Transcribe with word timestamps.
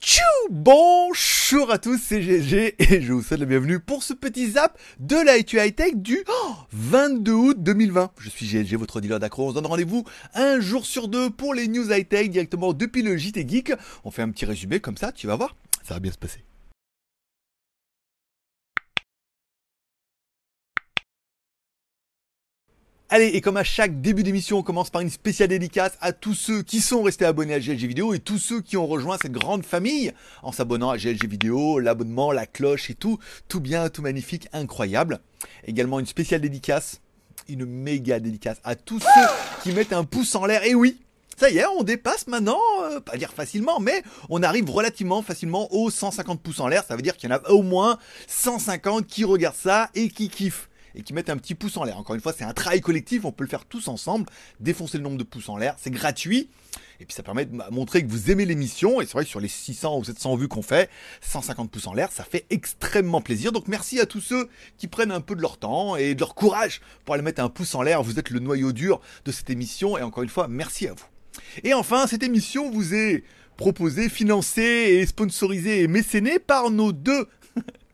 Tchou 0.00 0.22
Bonjour 0.50 1.70
à 1.70 1.78
tous, 1.78 1.98
c'est 1.98 2.22
GG 2.22 2.74
et 2.78 3.00
je 3.00 3.12
vous 3.12 3.22
souhaite 3.22 3.40
la 3.40 3.46
bienvenue 3.46 3.80
pour 3.80 4.02
ce 4.02 4.14
petit 4.14 4.50
zap 4.52 4.78
de 4.98 5.16
la 5.16 5.38
High 5.38 5.74
Tech 5.74 5.94
du 5.94 6.24
22 6.72 7.32
août 7.32 7.56
2020. 7.60 8.12
Je 8.18 8.30
suis 8.30 8.46
GLG, 8.46 8.76
votre 8.76 9.00
dealer 9.00 9.20
d'accro. 9.20 9.46
On 9.46 9.50
se 9.50 9.54
donne 9.54 9.66
rendez-vous 9.66 10.04
un 10.34 10.60
jour 10.60 10.86
sur 10.86 11.08
deux 11.08 11.30
pour 11.30 11.54
les 11.54 11.68
news 11.68 11.92
high 11.92 12.08
tech 12.08 12.30
directement 12.30 12.72
depuis 12.72 13.02
le 13.02 13.16
JT 13.16 13.46
Geek. 13.48 13.72
On 14.04 14.10
fait 14.10 14.22
un 14.22 14.30
petit 14.30 14.46
résumé 14.46 14.80
comme 14.80 14.96
ça, 14.96 15.12
tu 15.12 15.26
vas 15.26 15.36
voir, 15.36 15.56
ça 15.82 15.94
va 15.94 16.00
bien 16.00 16.12
se 16.12 16.18
passer. 16.18 16.44
Allez, 23.12 23.26
et 23.26 23.40
comme 23.40 23.56
à 23.56 23.64
chaque 23.64 24.00
début 24.00 24.22
d'émission, 24.22 24.58
on 24.58 24.62
commence 24.62 24.88
par 24.88 25.02
une 25.02 25.10
spéciale 25.10 25.48
dédicace 25.48 25.98
à 26.00 26.12
tous 26.12 26.34
ceux 26.34 26.62
qui 26.62 26.80
sont 26.80 27.02
restés 27.02 27.24
abonnés 27.24 27.54
à 27.54 27.58
GLG 27.58 27.88
Vidéo 27.88 28.14
et 28.14 28.20
tous 28.20 28.38
ceux 28.38 28.60
qui 28.60 28.76
ont 28.76 28.86
rejoint 28.86 29.18
cette 29.20 29.32
grande 29.32 29.66
famille 29.66 30.12
en 30.44 30.52
s'abonnant 30.52 30.90
à 30.90 30.96
GLG 30.96 31.26
Vidéo, 31.26 31.80
l'abonnement, 31.80 32.30
la 32.30 32.46
cloche 32.46 32.88
et 32.88 32.94
tout, 32.94 33.18
tout 33.48 33.58
bien, 33.58 33.88
tout 33.88 34.00
magnifique, 34.00 34.46
incroyable. 34.52 35.18
Également 35.66 35.98
une 35.98 36.06
spéciale 36.06 36.40
dédicace, 36.40 37.00
une 37.48 37.66
méga 37.66 38.20
dédicace 38.20 38.58
à 38.62 38.76
tous 38.76 39.00
ceux 39.00 39.28
qui 39.64 39.72
mettent 39.72 39.92
un 39.92 40.04
pouce 40.04 40.36
en 40.36 40.46
l'air. 40.46 40.62
Et 40.62 40.76
oui, 40.76 41.00
ça 41.36 41.50
y 41.50 41.58
est, 41.58 41.66
on 41.66 41.82
dépasse 41.82 42.28
maintenant, 42.28 42.60
euh, 42.84 43.00
pas 43.00 43.16
dire 43.16 43.32
facilement, 43.32 43.80
mais 43.80 44.04
on 44.28 44.44
arrive 44.44 44.70
relativement 44.70 45.20
facilement 45.22 45.66
aux 45.74 45.90
150 45.90 46.40
pouces 46.40 46.60
en 46.60 46.68
l'air. 46.68 46.84
Ça 46.86 46.94
veut 46.94 47.02
dire 47.02 47.16
qu'il 47.16 47.28
y 47.28 47.32
en 47.32 47.38
a 47.38 47.50
au 47.50 47.62
moins 47.62 47.98
150 48.28 49.08
qui 49.08 49.24
regardent 49.24 49.56
ça 49.56 49.90
et 49.96 50.10
qui 50.10 50.28
kiffent 50.28 50.69
et 50.94 51.02
qui 51.02 51.12
mettent 51.12 51.30
un 51.30 51.36
petit 51.36 51.54
pouce 51.54 51.76
en 51.76 51.84
l'air. 51.84 51.98
Encore 51.98 52.14
une 52.14 52.20
fois, 52.20 52.32
c'est 52.36 52.44
un 52.44 52.52
travail 52.52 52.80
collectif, 52.80 53.24
on 53.24 53.32
peut 53.32 53.44
le 53.44 53.50
faire 53.50 53.64
tous 53.64 53.88
ensemble, 53.88 54.26
défoncer 54.60 54.98
le 54.98 55.04
nombre 55.04 55.18
de 55.18 55.24
pouces 55.24 55.48
en 55.48 55.56
l'air, 55.56 55.74
c'est 55.78 55.90
gratuit. 55.90 56.50
Et 57.00 57.06
puis 57.06 57.14
ça 57.14 57.22
permet 57.22 57.46
de 57.46 57.56
montrer 57.70 58.04
que 58.04 58.10
vous 58.10 58.30
aimez 58.30 58.44
l'émission. 58.44 59.00
Et 59.00 59.06
c'est 59.06 59.12
vrai 59.12 59.24
que 59.24 59.30
sur 59.30 59.40
les 59.40 59.48
600 59.48 59.98
ou 59.98 60.04
700 60.04 60.36
vues 60.36 60.48
qu'on 60.48 60.62
fait, 60.62 60.90
150 61.22 61.70
pouces 61.70 61.86
en 61.86 61.94
l'air, 61.94 62.12
ça 62.12 62.24
fait 62.24 62.44
extrêmement 62.50 63.22
plaisir. 63.22 63.52
Donc 63.52 63.68
merci 63.68 64.00
à 64.00 64.06
tous 64.06 64.20
ceux 64.20 64.48
qui 64.76 64.86
prennent 64.86 65.10
un 65.10 65.22
peu 65.22 65.34
de 65.34 65.40
leur 65.40 65.56
temps 65.56 65.96
et 65.96 66.14
de 66.14 66.20
leur 66.20 66.34
courage 66.34 66.82
pour 67.04 67.14
aller 67.14 67.22
mettre 67.22 67.42
un 67.42 67.48
pouce 67.48 67.74
en 67.74 67.82
l'air. 67.82 68.02
Vous 68.02 68.18
êtes 68.18 68.30
le 68.30 68.38
noyau 68.38 68.72
dur 68.72 69.00
de 69.24 69.32
cette 69.32 69.48
émission. 69.48 69.96
Et 69.96 70.02
encore 70.02 70.22
une 70.22 70.28
fois, 70.28 70.46
merci 70.46 70.88
à 70.88 70.92
vous. 70.92 71.06
Et 71.64 71.72
enfin, 71.72 72.06
cette 72.06 72.22
émission 72.22 72.70
vous 72.70 72.94
est 72.94 73.24
proposée, 73.56 74.08
financée 74.08 74.98
et 75.00 75.06
sponsorisée 75.06 75.82
et 75.82 75.88
mécénée 75.88 76.38
par 76.38 76.70
nos 76.70 76.92
deux 76.92 77.26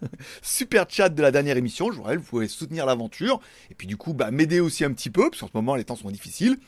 super 0.42 0.86
chat 0.89 1.08
de 1.08 1.22
la 1.22 1.30
dernière 1.30 1.56
émission. 1.56 1.91
Je 1.91 1.97
vous 1.97 2.02
rappelle, 2.02 2.19
vous 2.19 2.25
pouvez 2.25 2.48
soutenir 2.48 2.86
l'aventure 2.86 3.41
et 3.70 3.75
puis 3.75 3.86
du 3.86 3.97
coup, 3.97 4.14
bah, 4.14 4.30
m'aider 4.30 4.61
aussi 4.61 4.84
un 4.84 4.92
petit 4.92 5.11
peu 5.11 5.30
parce 5.30 5.41
qu'en 5.41 5.48
ce 5.48 5.53
moment 5.55 5.75
les 5.75 5.84
temps 5.84 5.97
sont 5.97 6.11
difficiles. 6.11 6.58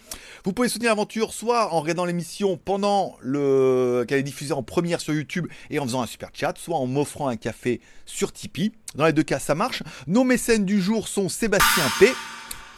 Vous 0.44 0.52
pouvez 0.52 0.68
soutenir 0.68 0.90
l'aventure 0.90 1.32
soit 1.32 1.72
en 1.72 1.80
regardant 1.80 2.04
l'émission 2.04 2.56
pendant 2.56 3.16
le 3.20 4.04
qu'elle 4.06 4.18
est 4.18 4.22
diffusée 4.22 4.52
en 4.52 4.62
première 4.62 5.00
sur 5.00 5.14
YouTube 5.14 5.46
et 5.70 5.78
en 5.78 5.84
faisant 5.84 6.02
un 6.02 6.06
super 6.06 6.30
chat, 6.32 6.54
soit 6.56 6.76
en 6.76 6.86
m'offrant 6.86 7.28
un 7.28 7.36
café 7.36 7.80
sur 8.06 8.32
Tipeee. 8.32 8.72
Dans 8.94 9.06
les 9.06 9.12
deux 9.12 9.22
cas, 9.22 9.38
ça 9.38 9.54
marche. 9.54 9.82
Nos 10.06 10.24
mécènes 10.24 10.64
du 10.64 10.80
jour 10.80 11.08
sont 11.08 11.28
Sébastien 11.28 11.84
P, 11.98 12.08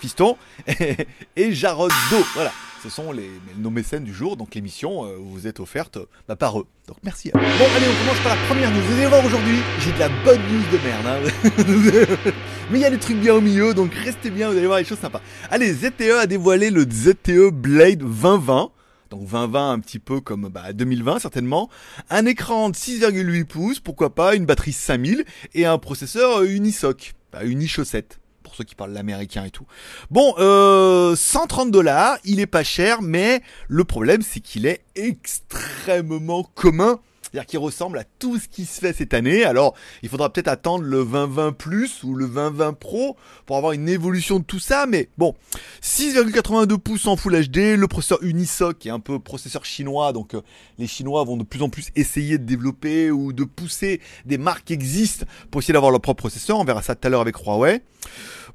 fiston, 0.00 0.36
et 1.36 1.52
Jarod 1.52 1.92
Do. 2.10 2.18
Voilà 2.34 2.52
ce 2.82 2.88
sont 2.88 3.12
les, 3.12 3.30
nos 3.58 3.70
mécènes 3.70 4.04
du 4.04 4.14
jour, 4.14 4.36
donc 4.36 4.54
l'émission 4.54 5.04
euh, 5.04 5.16
vous 5.18 5.46
êtes 5.46 5.60
offerte 5.60 5.98
bah, 6.26 6.36
par 6.36 6.58
eux. 6.58 6.66
Donc 6.88 6.96
merci. 7.02 7.30
À 7.30 7.32
Bon 7.34 7.42
allez, 7.42 7.86
on 7.86 8.04
commence 8.04 8.22
par 8.22 8.34
la 8.34 8.42
première 8.46 8.70
news. 8.70 8.80
Vous 8.80 8.94
allez 8.94 9.06
voir 9.06 9.24
aujourd'hui, 9.24 9.58
j'ai 9.80 9.92
de 9.92 9.98
la 9.98 10.08
bonne 10.24 10.40
news 10.40 10.62
de 10.72 10.78
merde. 10.82 11.06
Hein. 11.06 12.32
Mais 12.70 12.78
il 12.78 12.82
y 12.82 12.84
a 12.84 12.90
des 12.90 12.98
trucs 12.98 13.18
bien 13.18 13.34
au 13.34 13.40
milieu, 13.40 13.74
donc 13.74 13.92
restez 13.94 14.30
bien, 14.30 14.50
vous 14.50 14.56
allez 14.56 14.66
voir 14.66 14.78
les 14.78 14.84
choses 14.84 14.98
sympas. 14.98 15.20
Allez, 15.50 15.72
ZTE 15.72 16.20
a 16.20 16.26
dévoilé 16.26 16.70
le 16.70 16.82
ZTE 16.82 17.50
Blade 17.52 17.98
2020 17.98 18.70
donc 19.10 19.22
2020 19.22 19.72
un 19.72 19.80
petit 19.80 19.98
peu 19.98 20.20
comme 20.20 20.48
bah, 20.48 20.72
2020 20.72 21.18
certainement, 21.18 21.68
un 22.10 22.26
écran 22.26 22.70
de 22.70 22.76
6,8 22.76 23.44
pouces, 23.44 23.80
pourquoi 23.80 24.14
pas, 24.14 24.36
une 24.36 24.46
batterie 24.46 24.72
5000 24.72 25.24
et 25.54 25.66
un 25.66 25.78
processeur 25.78 26.44
Unisoc, 26.44 27.14
bah, 27.32 27.44
Unichaussette 27.44 28.19
pour 28.50 28.56
ceux 28.56 28.65
qui 28.65 28.75
parlent 28.75 28.93
l'américain 28.93 29.44
et 29.44 29.50
tout. 29.50 29.65
Bon, 30.11 30.34
euh, 30.38 31.15
130 31.15 31.71
dollars, 31.71 32.19
il 32.25 32.41
est 32.41 32.47
pas 32.47 32.65
cher, 32.65 33.00
mais 33.00 33.43
le 33.69 33.84
problème 33.84 34.22
c'est 34.22 34.41
qu'il 34.41 34.66
est 34.66 34.83
extrêmement 34.97 36.43
commun 36.43 36.99
c'est-à-dire 37.30 37.46
qu'il 37.46 37.58
ressemble 37.58 37.98
à 37.98 38.04
tout 38.18 38.38
ce 38.38 38.48
qui 38.48 38.64
se 38.64 38.80
fait 38.80 38.92
cette 38.92 39.14
année. 39.14 39.44
Alors, 39.44 39.74
il 40.02 40.08
faudra 40.08 40.32
peut-être 40.32 40.48
attendre 40.48 40.84
le 40.84 41.04
2020 41.04 41.52
Plus 41.52 42.02
ou 42.02 42.14
le 42.14 42.26
2020 42.26 42.74
Pro 42.74 43.16
pour 43.46 43.56
avoir 43.56 43.72
une 43.72 43.88
évolution 43.88 44.38
de 44.38 44.44
tout 44.44 44.58
ça. 44.58 44.86
Mais 44.86 45.08
bon, 45.16 45.34
6,82 45.82 46.76
pouces 46.78 47.06
en 47.06 47.16
Full 47.16 47.48
HD, 47.48 47.76
le 47.76 47.86
processeur 47.86 48.22
Unisoc 48.22 48.78
qui 48.78 48.88
est 48.88 48.92
un 48.92 49.00
peu 49.00 49.19
processeur 49.19 49.64
chinois. 49.64 50.12
Donc, 50.12 50.34
euh, 50.34 50.40
les 50.78 50.86
Chinois 50.86 51.22
vont 51.24 51.36
de 51.36 51.44
plus 51.44 51.62
en 51.62 51.69
plus 51.69 51.90
essayer 51.94 52.38
de 52.38 52.44
développer 52.44 53.10
ou 53.10 53.32
de 53.32 53.44
pousser 53.44 54.00
des 54.26 54.38
marques 54.38 54.64
qui 54.64 54.72
existent 54.72 55.26
pour 55.50 55.60
essayer 55.60 55.74
d'avoir 55.74 55.92
leur 55.92 56.00
propre 56.00 56.20
processeur. 56.20 56.58
On 56.58 56.64
verra 56.64 56.82
ça 56.82 56.94
tout 56.94 57.06
à 57.06 57.10
l'heure 57.10 57.20
avec 57.20 57.36
Huawei. 57.36 57.82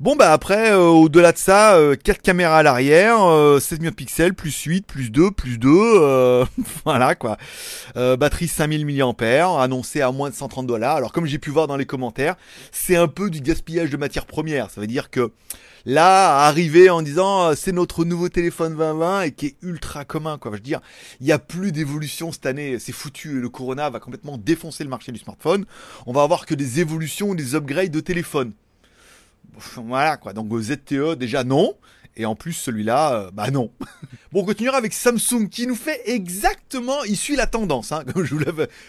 Bon 0.02 0.18
bah 0.18 0.34
après, 0.34 0.72
euh, 0.72 0.88
au-delà 0.88 1.32
de 1.32 1.38
ça, 1.38 1.76
euh, 1.76 1.96
4 1.96 2.22
caméras 2.22 2.58
à 2.58 2.64
l'arrière, 2.64 3.24
euh, 3.24 3.62
16 3.62 3.80
millions 3.80 3.92
de 3.92 3.96
pixels, 3.96 4.34
plus 4.34 4.54
8, 4.54 4.86
plus 4.86 5.10
2, 5.10 5.32
plus 5.32 5.58
2, 5.58 5.70
euh, 5.72 6.46
voilà 6.86 7.16
quoi. 7.16 7.38
Euh, 7.96 8.18
batterie 8.18 8.50
5000 8.66 8.86
mAh, 8.86 9.62
annoncée 9.62 10.02
à 10.02 10.12
moins 10.12 10.30
de 10.30 10.36
130 10.36 10.66
dollars. 10.66 10.96
Alors 10.96 11.12
comme 11.12 11.26
j'ai 11.26 11.38
pu 11.38 11.52
voir 11.52 11.68
dans 11.68 11.78
les 11.78 11.86
commentaires, 11.86 12.36
c'est 12.72 12.96
un 12.96 13.08
peu 13.08 13.30
du 13.30 13.42
gaspillage 13.42 13.90
de 13.90 13.98
matières 13.98 14.26
premières. 14.26 14.72
Ça 14.72 14.82
veut 14.82 14.88
dire 14.88 15.12
que 15.12 15.32
là, 15.86 16.46
arriver 16.48 16.90
en 16.90 17.02
disant 17.02 17.54
c'est 17.56 17.72
notre 17.72 18.06
nouveau 18.06 18.30
téléphone 18.30 18.76
2020 18.76 19.22
et 19.22 19.32
qui 19.32 19.48
est 19.48 19.56
ultra 19.62 20.04
commun 20.04 20.38
quoi. 20.38 20.52
Je 20.52 20.58
veux 20.58 20.62
dire, 20.62 20.82
il 21.20 21.28
n'y 21.28 21.32
a 21.32 21.40
plus 21.40 21.72
d'évolution 21.72 22.32
cette 22.32 22.48
année, 22.48 22.80
c'est 22.80 22.92
foutu. 22.92 23.40
Le 23.40 23.50
Corona 23.50 23.90
va 23.90 24.00
complètement 24.00 24.38
défoncer 24.38 24.84
le 24.84 24.90
marché 24.90 25.12
du 25.12 25.20
smartphone. 25.20 25.66
On 26.08 26.14
va 26.14 26.24
avoir 26.24 26.46
que 26.46 26.56
des 26.56 26.80
évolutions, 26.80 27.36
des 27.36 27.56
upgrades 27.56 27.92
de 27.92 28.00
téléphone 28.00 28.54
voilà 29.88 30.18
quoi. 30.18 30.34
Donc 30.34 30.52
ZTE 30.60 31.16
déjà 31.18 31.44
non. 31.44 31.76
Et 32.18 32.26
en 32.26 32.36
plus 32.36 32.54
celui-là, 32.54 33.14
euh, 33.14 33.32
bah 33.32 33.52
non. 33.52 33.72
bon, 34.32 34.42
on 34.42 34.46
continuera 34.46 34.78
avec 34.78 34.94
Samsung 34.94 35.50
qui 35.50 35.68
nous 35.68 35.76
fait 35.76 36.02
exactement, 36.06 37.04
il 37.04 37.18
suit 37.18 37.36
la 37.36 37.48
tendance, 37.48 37.92
hein, 37.92 38.04
comme 38.14 38.24
je 38.24 38.36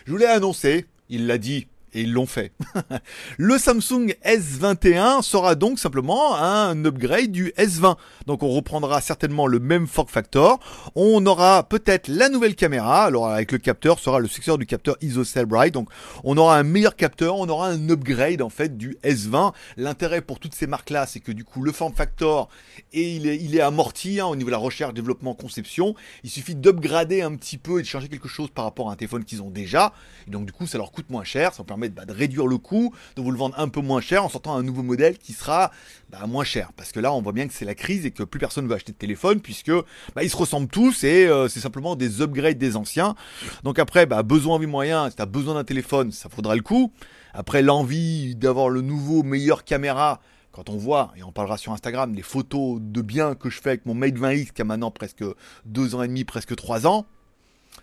vous 0.07 0.17
l'ai 0.17 0.27
annoncé. 0.27 0.87
Il 1.09 1.27
l'a 1.27 1.39
dit 1.39 1.69
et 1.97 2.03
ils 2.03 2.13
l'ont 2.13 2.27
fait. 2.27 2.53
le 3.39 3.57
Samsung 3.59 4.15
S21 4.25 5.23
sera 5.23 5.55
donc 5.55 5.79
simplement 5.79 6.37
un 6.37 6.85
upgrade 6.85 7.33
du 7.33 7.53
S20. 7.57 7.97
Donc 8.27 8.43
on 8.43 8.51
reprendra 8.51 9.01
certainement 9.01 9.47
le 9.47 9.59
même 9.59 9.87
fork 9.87 10.11
factor. 10.11 10.61
On 10.95 11.25
aura 11.25 11.63
peut-être 11.67 12.09
la 12.09 12.29
nouvelle 12.29 12.55
caméra. 12.55 13.05
Alors 13.05 13.29
avec 13.29 13.51
le 13.51 13.59
capteur 13.59 13.99
sera 13.99 14.19
le 14.19 14.29
successeur 14.29 14.59
du 14.59 14.67
capteur 14.67 14.97
ISOCELL 15.01 15.47
Bright. 15.47 15.73
Donc 15.73 15.89
on 16.23 16.37
aura 16.37 16.59
un 16.59 16.65
meilleur 16.65 16.97
capteur, 16.97 17.37
on 17.37 17.49
aura 17.49 17.69
un 17.69 17.89
upgrade 17.89 18.43
en 18.43 18.51
fait 18.51 18.77
du 18.77 18.99
S20. 19.03 19.55
L'intérêt 19.79 20.21
pour 20.21 20.39
toutes 20.39 20.55
ces 20.55 20.67
marques 20.67 20.91
là, 20.91 21.07
c'est 21.07 21.21
que 21.21 21.33
du 21.33 21.45
coup 21.45 21.63
le 21.63 21.73
form 21.73 21.95
factor 21.95 22.51
et 22.93 23.17
il 23.17 23.27
est, 23.27 23.39
il 23.39 23.57
est 23.57 23.63
amorti 23.63 24.21
hein, 24.21 24.27
au 24.27 24.37
niveau 24.37 24.49
de 24.49 24.53
la 24.53 24.59
recherche, 24.59 24.93
développement, 24.93 25.35
conception. 25.35 25.95
Il 26.25 26.31
suffit 26.31 26.55
d'upgrader 26.55 27.23
un 27.23 27.35
petit 27.37 27.57
peu 27.57 27.79
et 27.79 27.83
de 27.83 27.87
changer 27.87 28.09
quelque 28.09 28.29
chose 28.29 28.51
par 28.51 28.67
rapport 28.67 28.91
à 28.91 28.93
un 28.93 28.97
téléphone 28.97 29.25
qu'ils 29.25 29.43
ont 29.43 29.51
déjà. 29.51 29.95
Et 30.29 30.31
donc 30.31 30.45
du 30.45 30.53
coup 30.53 30.67
ça 30.67 30.77
leur 30.77 30.93
coûte 30.93 31.09
moins 31.09 31.25
cher, 31.25 31.55
ça 31.55 31.65
permet 31.65 31.86
bah, 31.95 32.05
de 32.05 32.13
réduire 32.13 32.47
le 32.47 32.59
coût, 32.59 32.95
de 33.17 33.23
vous 33.23 33.31
le 33.31 33.39
vendre 33.39 33.59
un 33.59 33.69
peu 33.69 33.81
moins 33.81 34.01
cher 34.01 34.25
en 34.25 34.29
sortant 34.29 34.57
un 34.57 34.63
nouveau 34.63 34.83
modèle 34.83 35.19
qui 35.19 35.33
sera 35.33 35.71
bah, 36.11 36.27
moins 36.27 36.45
cher. 36.45 36.73
Parce 36.77 36.93
que 36.93 37.01
là, 37.01 37.13
on 37.13 37.23
voit 37.23 37.33
bien 37.33 37.47
que 37.47 37.55
c'est 37.55 37.65
la 37.65 37.75
crise 37.75 38.07
et 38.07 38.11
que 38.11 38.23
plus 38.23 38.39
personne 38.39 38.65
ne 38.65 38.69
veut 38.69 38.77
acheter 38.77 38.93
de 38.93 38.99
téléphone 38.99 39.41
puisque 39.41 39.73
bah, 40.15 40.23
ils 40.23 40.31
se 40.31 40.37
ressemblent 40.37 40.69
tous 40.69 41.05
et 41.05 41.27
euh, 41.27 41.49
c'est 41.49 41.61
simplement 41.61 41.97
des 41.97 42.23
upgrades 42.23 42.59
des 42.59 42.77
anciens. 42.77 43.15
Donc 43.63 43.79
après, 43.79 44.07
besoin, 44.07 44.57
envie, 44.57 44.67
moyen, 44.67 45.11
si 45.11 45.17
tu 45.17 45.23
as 45.23 45.27
besoin 45.27 45.55
d'un 45.55 45.65
téléphone, 45.65 46.13
ça 46.13 46.29
faudra 46.29 46.55
le 46.55 46.63
coup. 46.63 46.93
Après, 47.35 47.63
l'envie 47.63 48.35
d'avoir 48.35 48.71
le 48.71 48.81
nouveau, 48.81 49.23
meilleur 49.23 49.65
caméra, 49.65 50.21
quand 50.53 50.71
on 50.71 50.77
voit, 50.79 51.13
et 51.17 51.23
on 51.23 51.33
parlera 51.33 51.59
sur 51.59 51.73
Instagram, 51.73 52.15
les 52.15 52.23
photos 52.23 52.79
de 52.81 53.03
bien 53.03 53.35
que 53.35 53.51
je 53.51 53.61
fais 53.61 53.71
avec 53.71 53.85
mon 53.85 53.95
Mate 53.95 54.15
20X 54.15 54.53
qui 54.53 54.63
a 54.63 54.65
maintenant 54.65 54.91
presque 54.91 55.23
deux 55.67 55.95
ans 55.95 56.03
et 56.03 56.09
demi, 56.09 56.25
presque 56.25 56.57
trois 56.57 56.87
ans, 56.87 57.05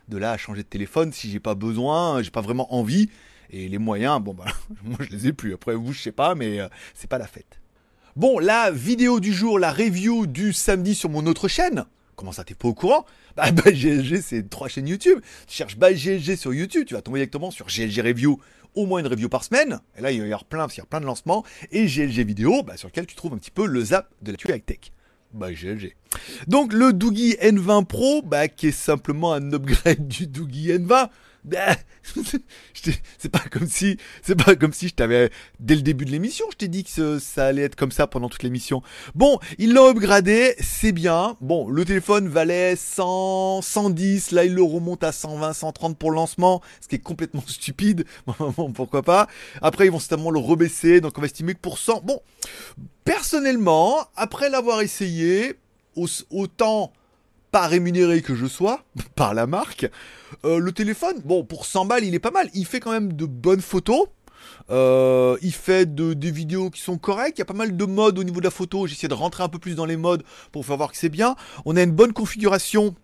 de 0.07 0.17
là 0.17 0.31
à 0.31 0.37
changer 0.37 0.63
de 0.63 0.67
téléphone, 0.67 1.11
si 1.11 1.29
j'ai 1.29 1.39
pas 1.39 1.53
besoin, 1.53 2.23
j'ai 2.23 2.31
pas 2.31 2.41
vraiment 2.41 2.73
envie, 2.73 3.09
et 3.49 3.67
les 3.67 3.77
moyens, 3.77 4.21
bon 4.21 4.33
bah 4.33 4.45
moi 4.83 4.97
je 4.99 5.09
les 5.09 5.27
ai 5.27 5.33
plus. 5.33 5.53
Après 5.53 5.75
vous 5.75 5.93
je 5.93 6.01
sais 6.01 6.11
pas, 6.11 6.35
mais 6.35 6.59
euh, 6.59 6.67
c'est 6.93 7.09
pas 7.09 7.17
la 7.17 7.27
fête. 7.27 7.59
Bon, 8.15 8.37
la 8.37 8.69
vidéo 8.69 9.19
du 9.19 9.33
jour, 9.33 9.57
la 9.57 9.71
review 9.71 10.27
du 10.27 10.53
samedi 10.53 10.93
sur 10.93 11.09
mon 11.09 11.25
autre 11.25 11.47
chaîne. 11.47 11.85
Comment 12.15 12.31
ça, 12.31 12.43
t'es 12.43 12.53
pas 12.53 12.67
au 12.67 12.73
courant? 12.73 13.05
Bah, 13.35 13.49
GLG, 13.49 14.21
c'est 14.21 14.47
trois 14.47 14.67
chaînes 14.67 14.87
YouTube. 14.87 15.19
Tu 15.47 15.55
cherches 15.55 15.75
bah, 15.75 15.91
GLG 15.91 16.35
sur 16.35 16.53
YouTube, 16.53 16.85
tu 16.85 16.93
vas 16.93 17.01
tomber 17.01 17.17
directement 17.17 17.49
sur 17.49 17.65
GLG 17.65 18.01
Review, 18.01 18.39
au 18.75 18.85
moins 18.85 18.99
une 18.99 19.07
review 19.07 19.27
par 19.27 19.43
semaine. 19.43 19.79
Et 19.97 20.01
là, 20.01 20.11
il 20.11 20.19
y 20.19 20.21
avoir 20.21 20.45
plein, 20.45 20.59
parce 20.59 20.75
qu'il 20.75 20.81
y 20.81 20.85
a 20.85 20.85
plein 20.85 21.01
de 21.01 21.07
lancements. 21.07 21.43
Et 21.71 21.87
GLG 21.87 22.23
Vidéo, 22.23 22.61
bah, 22.61 22.77
sur 22.77 22.89
lequel 22.89 23.07
tu 23.07 23.15
trouves 23.15 23.33
un 23.33 23.39
petit 23.39 23.49
peu 23.49 23.65
le 23.65 23.83
zap 23.83 24.11
de 24.21 24.31
la 24.31 24.59
tech. 24.59 24.91
Bah, 25.33 25.51
GLG. 25.51 25.95
Donc, 26.45 26.73
le 26.73 26.93
Doogie 26.93 27.35
N20 27.41 27.85
Pro, 27.85 28.21
bah, 28.21 28.47
qui 28.47 28.67
est 28.67 28.71
simplement 28.71 29.33
un 29.33 29.51
upgrade 29.51 30.07
du 30.07 30.27
Doogie 30.27 30.69
N20 30.69 30.85
bah, 30.85 31.09
c'est 33.17 33.29
pas 33.29 33.43
comme 33.51 33.67
si, 33.67 33.97
c'est 34.21 34.35
pas 34.35 34.55
comme 34.55 34.73
si 34.73 34.87
je 34.87 34.93
t'avais 34.93 35.29
dès 35.59 35.75
le 35.75 35.81
début 35.81 36.05
de 36.05 36.11
l'émission, 36.11 36.45
je 36.51 36.57
t'ai 36.57 36.67
dit 36.67 36.83
que 36.83 37.19
ça 37.19 37.47
allait 37.47 37.63
être 37.63 37.75
comme 37.75 37.91
ça 37.91 38.07
pendant 38.07 38.29
toute 38.29 38.43
l'émission. 38.43 38.81
Bon, 39.15 39.39
ils 39.57 39.73
l'ont 39.73 39.89
upgradé, 39.89 40.55
c'est 40.59 40.91
bien. 40.91 41.37
Bon, 41.41 41.67
le 41.67 41.85
téléphone 41.85 42.29
valait 42.29 42.75
100, 42.75 43.61
110, 43.61 44.31
là 44.31 44.45
il 44.45 44.53
le 44.53 44.63
remonte 44.63 45.03
à 45.03 45.11
120, 45.11 45.53
130 45.53 45.97
pour 45.97 46.11
le 46.11 46.15
lancement, 46.15 46.61
ce 46.81 46.87
qui 46.87 46.95
est 46.95 46.99
complètement 46.99 47.43
stupide. 47.47 48.05
Bon, 48.55 48.71
pourquoi 48.71 49.03
pas. 49.03 49.27
Après, 49.61 49.85
ils 49.85 49.91
vont 49.91 49.99
certainement 49.99 50.31
le 50.31 50.39
rebaisser, 50.39 51.01
donc 51.01 51.17
on 51.17 51.21
va 51.21 51.27
estimer 51.27 51.53
que 51.53 51.59
pour 51.59 51.77
100. 51.77 52.01
Bon, 52.03 52.21
personnellement, 53.03 53.97
après 54.15 54.49
l'avoir 54.49 54.81
essayé, 54.81 55.55
autant 56.29 56.91
pas 57.53 57.67
rémunéré 57.67 58.23
que 58.23 58.33
je 58.33 58.47
sois 58.47 58.83
par 59.15 59.35
la 59.35 59.45
marque, 59.45 59.87
euh, 60.43 60.57
le 60.57 60.71
téléphone, 60.71 61.21
bon, 61.23 61.45
pour 61.45 61.65
100 61.67 61.85
balles, 61.85 62.03
il 62.03 62.15
est 62.15 62.19
pas 62.19 62.31
mal. 62.31 62.49
Il 62.55 62.65
fait 62.65 62.79
quand 62.79 62.91
même 62.91 63.13
de 63.13 63.25
bonnes 63.25 63.61
photos. 63.61 64.07
Euh, 64.71 65.37
il 65.41 65.53
fait 65.53 65.93
de, 65.93 66.13
des 66.13 66.31
vidéos 66.31 66.71
qui 66.71 66.81
sont 66.81 66.97
correctes. 66.97 67.37
Il 67.37 67.41
y 67.41 67.43
a 67.43 67.45
pas 67.45 67.53
mal 67.53 67.77
de 67.77 67.85
modes 67.85 68.17
au 68.17 68.23
niveau 68.23 68.39
de 68.39 68.45
la 68.45 68.51
photo. 68.51 68.87
J'essaie 68.87 69.07
de 69.07 69.13
rentrer 69.13 69.43
un 69.43 69.49
peu 69.49 69.59
plus 69.59 69.75
dans 69.75 69.85
les 69.85 69.97
modes 69.97 70.23
pour 70.51 70.65
faire 70.65 70.77
voir 70.77 70.91
que 70.91 70.97
c'est 70.97 71.09
bien. 71.09 71.35
On 71.65 71.77
a 71.77 71.83
une 71.83 71.91
bonne 71.91 72.11
configuration 72.11 72.95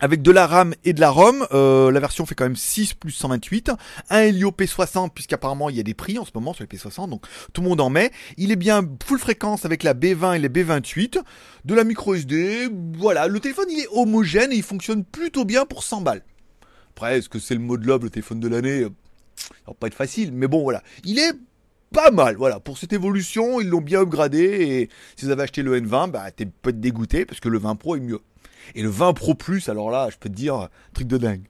avec 0.00 0.22
de 0.22 0.30
la 0.30 0.46
RAM 0.46 0.74
et 0.84 0.92
de 0.92 1.00
la 1.00 1.10
ROM, 1.10 1.46
euh, 1.52 1.90
la 1.90 2.00
version 2.00 2.26
fait 2.26 2.34
quand 2.34 2.44
même 2.44 2.56
6 2.56 2.94
plus 2.94 3.12
128, 3.12 3.72
un 4.10 4.18
Helio 4.18 4.50
P60 4.50 5.10
puisqu'apparemment 5.14 5.70
il 5.70 5.76
y 5.76 5.80
a 5.80 5.82
des 5.82 5.94
prix 5.94 6.18
en 6.18 6.24
ce 6.24 6.30
moment 6.34 6.52
sur 6.52 6.64
les 6.64 6.78
P60, 6.78 7.08
donc 7.08 7.24
tout 7.52 7.62
le 7.62 7.68
monde 7.68 7.80
en 7.80 7.90
met. 7.90 8.10
Il 8.36 8.52
est 8.52 8.56
bien 8.56 8.86
full 9.04 9.18
fréquence 9.18 9.64
avec 9.64 9.82
la 9.82 9.94
B20 9.94 10.36
et 10.36 10.38
les 10.38 10.48
B28, 10.48 11.18
de 11.64 11.74
la 11.74 11.84
micro 11.84 12.14
SD, 12.14 12.68
voilà, 12.98 13.26
le 13.28 13.40
téléphone 13.40 13.66
il 13.70 13.80
est 13.80 13.88
homogène 13.90 14.52
et 14.52 14.56
il 14.56 14.62
fonctionne 14.62 15.04
plutôt 15.04 15.44
bien 15.44 15.64
pour 15.64 15.82
100 15.82 16.02
balles. 16.02 16.24
Après, 16.90 17.18
est-ce 17.18 17.28
que 17.28 17.38
c'est 17.38 17.54
le 17.54 17.60
mode 17.60 17.84
lob, 17.84 18.04
le 18.04 18.10
téléphone 18.10 18.40
de 18.40 18.48
l'année? 18.48 18.82
Ça 19.36 19.48
va 19.68 19.74
pas 19.74 19.86
être 19.86 19.94
facile, 19.94 20.32
mais 20.32 20.46
bon 20.46 20.62
voilà, 20.62 20.82
il 21.04 21.18
est 21.18 21.32
pas 21.92 22.10
mal, 22.10 22.36
voilà, 22.36 22.60
pour 22.60 22.78
cette 22.78 22.92
évolution, 22.92 23.60
ils 23.60 23.68
l'ont 23.68 23.80
bien 23.80 24.00
upgradé 24.00 24.40
et 24.40 24.90
si 25.16 25.24
vous 25.24 25.30
avez 25.30 25.44
acheté 25.44 25.62
le 25.62 25.80
N20, 25.80 26.10
bah 26.10 26.30
t'es 26.30 26.46
peut-être 26.46 26.80
dégoûté 26.80 27.24
parce 27.24 27.40
que 27.40 27.48
le 27.48 27.58
20 27.58 27.76
Pro 27.76 27.96
est 27.96 28.00
mieux. 28.00 28.20
Et 28.74 28.82
le 28.82 28.88
20 28.88 29.12
Pro 29.14 29.34
Plus, 29.34 29.68
alors 29.68 29.90
là, 29.90 30.08
je 30.10 30.16
peux 30.16 30.28
te 30.28 30.34
dire, 30.34 30.68
truc 30.92 31.06
de 31.06 31.18
dingue. 31.18 31.46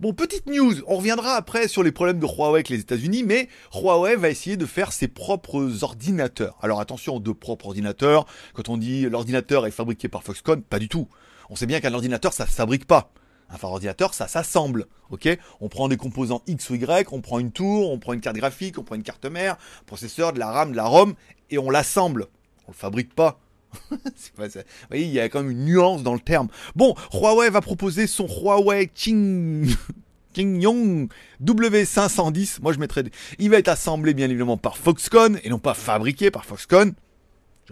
Bon, 0.00 0.12
petite 0.12 0.46
news, 0.46 0.74
on 0.88 0.96
reviendra 0.96 1.34
après 1.34 1.68
sur 1.68 1.84
les 1.84 1.92
problèmes 1.92 2.18
de 2.18 2.26
Huawei 2.26 2.54
avec 2.54 2.68
les 2.68 2.80
États-Unis, 2.80 3.22
mais 3.22 3.48
Huawei 3.72 4.16
va 4.16 4.30
essayer 4.30 4.56
de 4.56 4.66
faire 4.66 4.92
ses 4.92 5.06
propres 5.06 5.84
ordinateurs. 5.84 6.58
Alors 6.60 6.80
attention, 6.80 7.20
de 7.20 7.30
propres 7.30 7.66
ordinateurs, 7.66 8.26
quand 8.52 8.68
on 8.68 8.76
dit 8.76 9.08
l'ordinateur 9.08 9.64
est 9.64 9.70
fabriqué 9.70 10.08
par 10.08 10.24
Foxconn, 10.24 10.62
pas 10.62 10.80
du 10.80 10.88
tout. 10.88 11.08
On 11.50 11.54
sait 11.54 11.66
bien 11.66 11.80
qu'un 11.80 11.94
ordinateur, 11.94 12.32
ça 12.32 12.46
ne 12.46 12.48
fabrique 12.48 12.84
pas. 12.84 13.12
Un 13.48 13.64
ordinateur, 13.64 14.12
ça 14.14 14.26
s'assemble, 14.26 14.86
ok? 15.10 15.28
On 15.60 15.68
prend 15.68 15.86
des 15.86 15.96
composants 15.96 16.42
X 16.48 16.70
ou 16.70 16.74
Y, 16.74 17.12
on 17.12 17.20
prend 17.20 17.38
une 17.38 17.52
tour, 17.52 17.92
on 17.92 17.98
prend 18.00 18.14
une 18.14 18.20
carte 18.20 18.36
graphique, 18.36 18.78
on 18.78 18.82
prend 18.82 18.96
une 18.96 19.02
carte 19.02 19.26
mère, 19.26 19.56
processeur, 19.86 20.32
de 20.32 20.40
la 20.40 20.50
RAM, 20.50 20.72
de 20.72 20.76
la 20.76 20.86
ROM, 20.86 21.14
et 21.50 21.58
on 21.58 21.70
l'assemble. 21.70 22.26
On 22.66 22.72
le 22.72 22.76
fabrique 22.76 23.14
pas. 23.14 23.38
Vous 23.90 24.44
voyez, 24.88 25.04
il 25.04 25.12
y 25.12 25.20
a 25.20 25.28
quand 25.28 25.42
même 25.42 25.50
une 25.50 25.64
nuance 25.64 26.02
dans 26.02 26.14
le 26.14 26.20
terme. 26.20 26.48
Bon, 26.74 26.94
Huawei 27.12 27.50
va 27.50 27.60
proposer 27.60 28.06
son 28.06 28.26
Huawei 28.26 28.88
Qing... 28.88 29.74
Qingyong 30.32 31.08
W510. 31.44 32.62
Moi, 32.62 32.72
je 32.72 32.78
mettrais. 32.78 33.04
Il 33.38 33.50
va 33.50 33.58
être 33.58 33.68
assemblé, 33.68 34.14
bien 34.14 34.30
évidemment, 34.30 34.56
par 34.56 34.78
Foxconn 34.78 35.38
et 35.44 35.50
non 35.50 35.58
pas 35.58 35.74
fabriqué 35.74 36.30
par 36.30 36.44
Foxconn. 36.44 36.94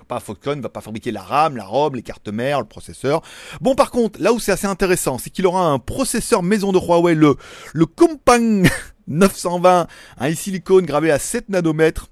Pas 0.08 0.20
Foxconn 0.20 0.60
va 0.60 0.68
pas 0.68 0.80
fabriquer 0.80 1.12
la 1.12 1.22
RAM, 1.22 1.56
la 1.56 1.64
ROM, 1.64 1.94
les 1.94 2.02
cartes 2.02 2.28
mères, 2.28 2.60
le 2.60 2.66
processeur. 2.66 3.22
Bon, 3.60 3.74
par 3.74 3.90
contre, 3.90 4.20
là 4.20 4.32
où 4.32 4.40
c'est 4.40 4.52
assez 4.52 4.66
intéressant, 4.66 5.18
c'est 5.18 5.30
qu'il 5.30 5.46
aura 5.46 5.66
un 5.66 5.78
processeur 5.78 6.42
maison 6.42 6.72
de 6.72 6.78
Huawei, 6.78 7.14
le, 7.14 7.36
le 7.74 7.86
Kompang 7.86 8.66
920, 9.08 9.86
un 10.18 10.34
silicone 10.34 10.86
gravé 10.86 11.10
à 11.10 11.18
7 11.18 11.48
nanomètres 11.48 12.08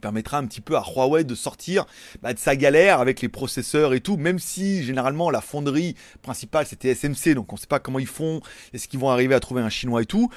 permettra 0.00 0.38
un 0.38 0.46
petit 0.46 0.60
peu 0.60 0.76
à 0.76 0.82
Huawei 0.82 1.24
de 1.24 1.34
sortir 1.34 1.86
bah, 2.22 2.32
de 2.32 2.38
sa 2.38 2.56
galère 2.56 3.00
avec 3.00 3.20
les 3.20 3.28
processeurs 3.28 3.94
et 3.94 4.00
tout, 4.00 4.16
même 4.16 4.38
si 4.38 4.82
généralement 4.82 5.30
la 5.30 5.40
fonderie 5.40 5.94
principale 6.22 6.66
c'était 6.66 6.94
SMC, 6.94 7.34
donc 7.34 7.52
on 7.52 7.56
ne 7.56 7.60
sait 7.60 7.66
pas 7.66 7.78
comment 7.78 7.98
ils 7.98 8.06
font, 8.06 8.40
est-ce 8.72 8.88
qu'ils 8.88 9.00
vont 9.00 9.10
arriver 9.10 9.34
à 9.34 9.40
trouver 9.40 9.62
un 9.62 9.70
chinois 9.70 10.02
et 10.02 10.06
tout. 10.06 10.30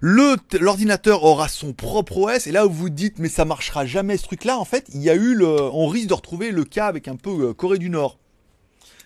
L'ordinateur 0.00 1.24
aura 1.24 1.48
son 1.48 1.72
propre 1.72 2.16
OS, 2.18 2.46
et 2.46 2.52
là 2.52 2.66
où 2.66 2.70
vous 2.70 2.90
dites 2.90 3.18
mais 3.18 3.28
ça 3.28 3.44
marchera 3.44 3.86
jamais 3.86 4.16
ce 4.16 4.24
truc-là, 4.24 4.58
en 4.58 4.64
fait, 4.64 4.86
il 4.94 5.02
y 5.02 5.10
a 5.10 5.14
eu 5.14 5.38
on 5.42 5.86
risque 5.88 6.08
de 6.08 6.14
retrouver 6.14 6.50
le 6.50 6.64
cas 6.64 6.86
avec 6.86 7.08
un 7.08 7.16
peu 7.16 7.48
euh, 7.48 7.54
Corée 7.54 7.78
du 7.78 7.90
Nord. 7.90 8.18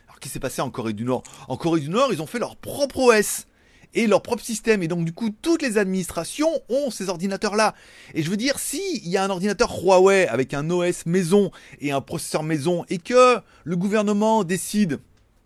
Alors 0.07 0.19
qu'est-ce 0.19 0.31
qui 0.31 0.35
s'est 0.35 0.41
passé 0.41 0.63
en 0.63 0.71
Corée 0.71 0.93
du 0.93 1.05
Nord? 1.05 1.23
En 1.49 1.57
Corée 1.57 1.81
du 1.81 1.89
Nord, 1.89 2.13
ils 2.13 2.23
ont 2.23 2.27
fait 2.27 2.39
leur 2.39 2.57
propre 2.57 2.99
OS 2.99 3.47
et 3.95 4.07
leur 4.07 4.23
propre 4.23 4.43
système. 4.43 4.83
Et 4.83 4.89
donc, 4.89 5.05
du 5.05 5.13
coup, 5.13 5.31
toutes 5.43 5.63
les 5.63 5.79
administrations 5.79 6.51
ont 6.69 6.91
ces 6.91 7.09
ordinateurs-là. 7.09 7.75
Et 8.15 8.23
je 8.23 8.31
veux 8.31 8.37
dire, 8.37 8.59
si 8.59 9.01
il 9.05 9.11
y 9.11 9.17
a 9.17 9.25
un 9.25 9.31
ordinateur 9.31 9.71
Huawei 9.83 10.27
avec 10.29 10.55
un 10.55 10.69
OS 10.71 11.07
maison 11.07 11.51
et 11.81 11.93
un 11.93 12.01
processeur 12.01 12.43
maison 12.43 12.85
et 12.89 12.99
que 12.99 13.39
le 13.65 13.77
gouvernement 13.77 14.45
décide, 14.45 15.01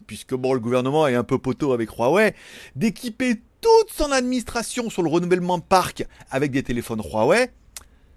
puisque 0.07 0.35
bon, 0.35 0.55
le 0.55 0.61
gouvernement 0.61 1.07
est 1.07 1.15
un 1.15 1.25
peu 1.25 1.39
poteau 1.39 1.73
avec 1.73 1.91
Huawei, 1.91 2.35
d'équiper 2.75 3.41
toute 3.61 3.91
son 3.93 4.13
administration 4.13 4.91
sur 4.91 5.03
le 5.03 5.11
renouvellement 5.11 5.59
de 5.59 5.63
parc 5.63 6.07
avec 6.31 6.53
des 6.53 6.63
téléphones 6.63 7.03
Huawei, 7.03 7.51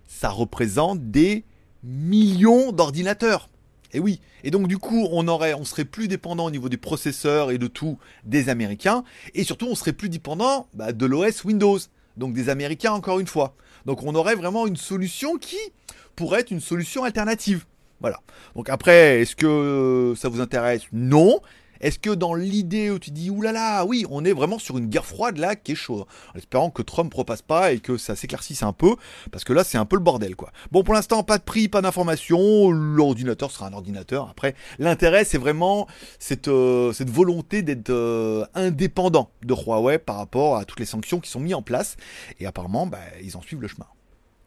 ça 0.06 0.30
représente 0.30 1.12
des 1.12 1.44
millions 1.84 2.72
d'ordinateurs. 2.72 3.50
Et 3.94 4.00
oui. 4.00 4.22
Et 4.44 4.52
donc 4.52 4.68
du 4.68 4.78
coup, 4.78 5.08
on 5.12 5.28
aurait, 5.28 5.54
on 5.54 5.66
serait 5.66 5.86
plus 5.86 6.08
dépendant 6.08 6.46
au 6.46 6.52
niveau 6.52 6.70
du 6.70 6.78
processeur 6.78 7.52
et 7.52 7.58
de 7.58 7.68
tout 7.68 7.98
des 8.24 8.50
Américains, 8.50 9.04
et 9.34 9.44
surtout 9.44 9.68
on 9.68 9.76
serait 9.76 9.94
plus 9.94 10.10
dépendant 10.10 10.68
bah, 10.74 10.92
de 10.92 11.06
l'OS 11.06 11.44
Windows, 11.44 11.80
donc 12.18 12.34
des 12.34 12.50
Américains 12.50 12.94
encore 12.94 13.20
une 13.20 13.28
fois. 13.28 13.56
Donc 13.86 14.04
on 14.04 14.14
aurait 14.16 14.36
vraiment 14.36 14.68
une 14.68 14.76
solution 14.76 15.38
qui 15.38 15.58
pourrait 16.16 16.42
être 16.42 16.52
une 16.52 16.62
solution 16.62 17.04
alternative. 17.04 17.66
Voilà. 18.02 18.20
Donc 18.56 18.70
après, 18.70 19.22
est-ce 19.22 19.36
que 19.36 20.14
ça 20.18 20.30
vous 20.30 20.42
intéresse? 20.42 20.84
Non. 20.94 21.40
Est-ce 21.82 22.00
que 22.00 22.10
dans 22.10 22.34
l'idée 22.34 22.90
où 22.90 23.00
tu 23.00 23.12
dis 23.12 23.30
oulala, 23.30 23.86
oui, 23.86 24.06
on 24.10 24.26
est 24.26 24.34
vraiment 24.34 24.60
sur 24.60 24.78
une 24.78 24.88
guerre 24.88 25.06
froide 25.06 25.38
là 25.38 25.56
qui 25.56 25.74
est 25.74 25.76
chaude, 25.76 26.06
en 26.34 26.38
espérant 26.38 26.70
que 26.70 26.82
Trump 26.82 27.14
repasse 27.14 27.42
pas 27.42 27.72
et 27.72 27.80
que 27.80 27.98
ça 27.98 28.16
s'éclaircisse 28.16 28.64
un 28.64 28.74
peu, 28.74 28.96
parce 29.32 29.44
que 29.44 29.54
là 29.54 29.64
c'est 29.64 29.78
un 29.78 29.86
peu 29.86 29.96
le 29.96 30.02
bordel 30.02 30.36
quoi. 30.36 30.52
Bon, 30.72 30.84
pour 30.84 30.94
l'instant, 30.94 31.24
pas 31.24 31.38
de 31.38 31.44
prix, 31.44 31.68
pas 31.68 31.82
d'information, 31.82 32.72
l'ordinateur 32.72 33.52
sera 33.52 33.68
un 33.68 33.74
ordinateur. 33.74 34.30
Après, 34.30 34.56
l'intérêt 34.78 35.24
c'est 35.26 35.38
vraiment 35.38 35.88
cette, 36.20 36.48
euh, 36.48 36.94
volonté 37.08 37.62
d'être 37.62 37.90
euh, 37.90 38.46
indépendant 38.54 39.32
de 39.44 39.54
Huawei 39.54 39.98
par 40.00 40.18
rapport 40.18 40.58
à 40.58 40.66
toutes 40.66 40.80
les 40.80 40.86
sanctions 40.86 41.20
qui 41.20 41.30
sont 41.30 41.40
mises 41.40 41.56
en 41.56 41.62
place, 41.62 41.96
et 42.40 42.46
apparemment, 42.46 42.88
bah, 42.88 43.00
ils 43.24 43.38
en 43.38 43.42
suivent 43.42 43.62
le 43.62 43.68
chemin. 43.68 43.88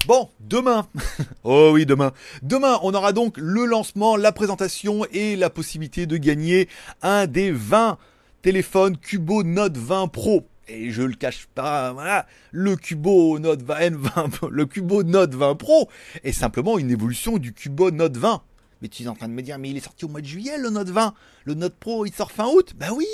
Bon, 0.06 0.28
demain, 0.40 0.88
oh 1.44 1.70
oui, 1.72 1.86
demain. 1.86 2.12
Demain, 2.42 2.80
on 2.82 2.92
aura 2.92 3.12
donc 3.12 3.36
le 3.38 3.64
lancement, 3.66 4.16
la 4.16 4.32
présentation 4.32 5.06
et 5.12 5.36
la 5.36 5.48
possibilité 5.48 6.06
de 6.06 6.16
gagner 6.16 6.68
un 7.02 7.28
des 7.28 7.52
20 7.52 7.98
téléphones 8.42 8.96
Cubo 8.96 9.44
Note 9.44 9.76
20 9.76 10.08
Pro. 10.08 10.48
Et 10.66 10.90
je 10.90 11.02
le 11.02 11.14
cache 11.14 11.46
pas, 11.54 11.92
voilà, 11.92 12.26
le 12.50 12.74
Cubo 12.74 13.38
Note 13.38 13.62
20, 13.62 13.90
N20, 13.90 14.48
le 14.50 14.66
Cubo 14.66 15.04
Note 15.04 15.34
20 15.34 15.54
Pro 15.54 15.88
est 16.24 16.32
simplement 16.32 16.78
une 16.78 16.90
évolution 16.90 17.38
du 17.38 17.52
Cubo 17.52 17.92
Note 17.92 18.16
20. 18.16 18.42
Mais 18.82 18.88
tu 18.88 19.04
es 19.04 19.08
en 19.08 19.14
train 19.14 19.28
de 19.28 19.32
me 19.32 19.42
dire, 19.42 19.60
mais 19.60 19.70
il 19.70 19.76
est 19.76 19.84
sorti 19.84 20.04
au 20.04 20.08
mois 20.08 20.20
de 20.20 20.26
juillet, 20.26 20.58
le 20.58 20.68
Note 20.68 20.88
20. 20.88 21.14
Le 21.44 21.54
Note 21.54 21.76
Pro, 21.76 22.04
il 22.04 22.12
sort 22.12 22.32
fin 22.32 22.48
août. 22.48 22.74
Bah 22.76 22.88
oui, 22.92 23.06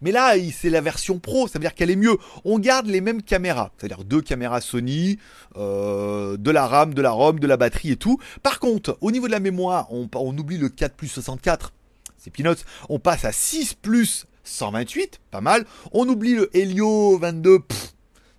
mais 0.00 0.12
là, 0.12 0.34
c'est 0.52 0.70
la 0.70 0.80
version 0.80 1.18
Pro, 1.18 1.48
ça 1.48 1.54
veut 1.54 1.64
dire 1.64 1.74
qu'elle 1.74 1.90
est 1.90 1.96
mieux. 1.96 2.16
On 2.44 2.60
garde 2.60 2.86
les 2.86 3.00
mêmes 3.00 3.22
caméras, 3.22 3.72
c'est-à-dire 3.76 4.04
deux 4.04 4.22
caméras 4.22 4.60
Sony, 4.60 5.18
euh, 5.56 6.36
de 6.36 6.50
la 6.52 6.68
RAM, 6.68 6.94
de 6.94 7.02
la 7.02 7.10
ROM, 7.10 7.40
de 7.40 7.46
la 7.48 7.56
batterie 7.56 7.90
et 7.90 7.96
tout. 7.96 8.20
Par 8.44 8.60
contre, 8.60 8.98
au 9.00 9.10
niveau 9.10 9.26
de 9.26 9.32
la 9.32 9.40
mémoire, 9.40 9.88
on, 9.90 10.08
oublie 10.38 10.58
le 10.58 10.68
4 10.68 10.94
plus 10.94 11.08
64, 11.08 11.72
c'est 12.18 12.30
peanuts. 12.30 12.62
On 12.88 13.00
passe 13.00 13.24
à 13.24 13.32
6 13.32 13.74
plus 13.74 14.26
128, 14.44 15.20
pas 15.32 15.40
mal. 15.40 15.66
On 15.90 16.08
oublie 16.08 16.36
le 16.36 16.56
Helio 16.56 17.18
22, 17.18 17.58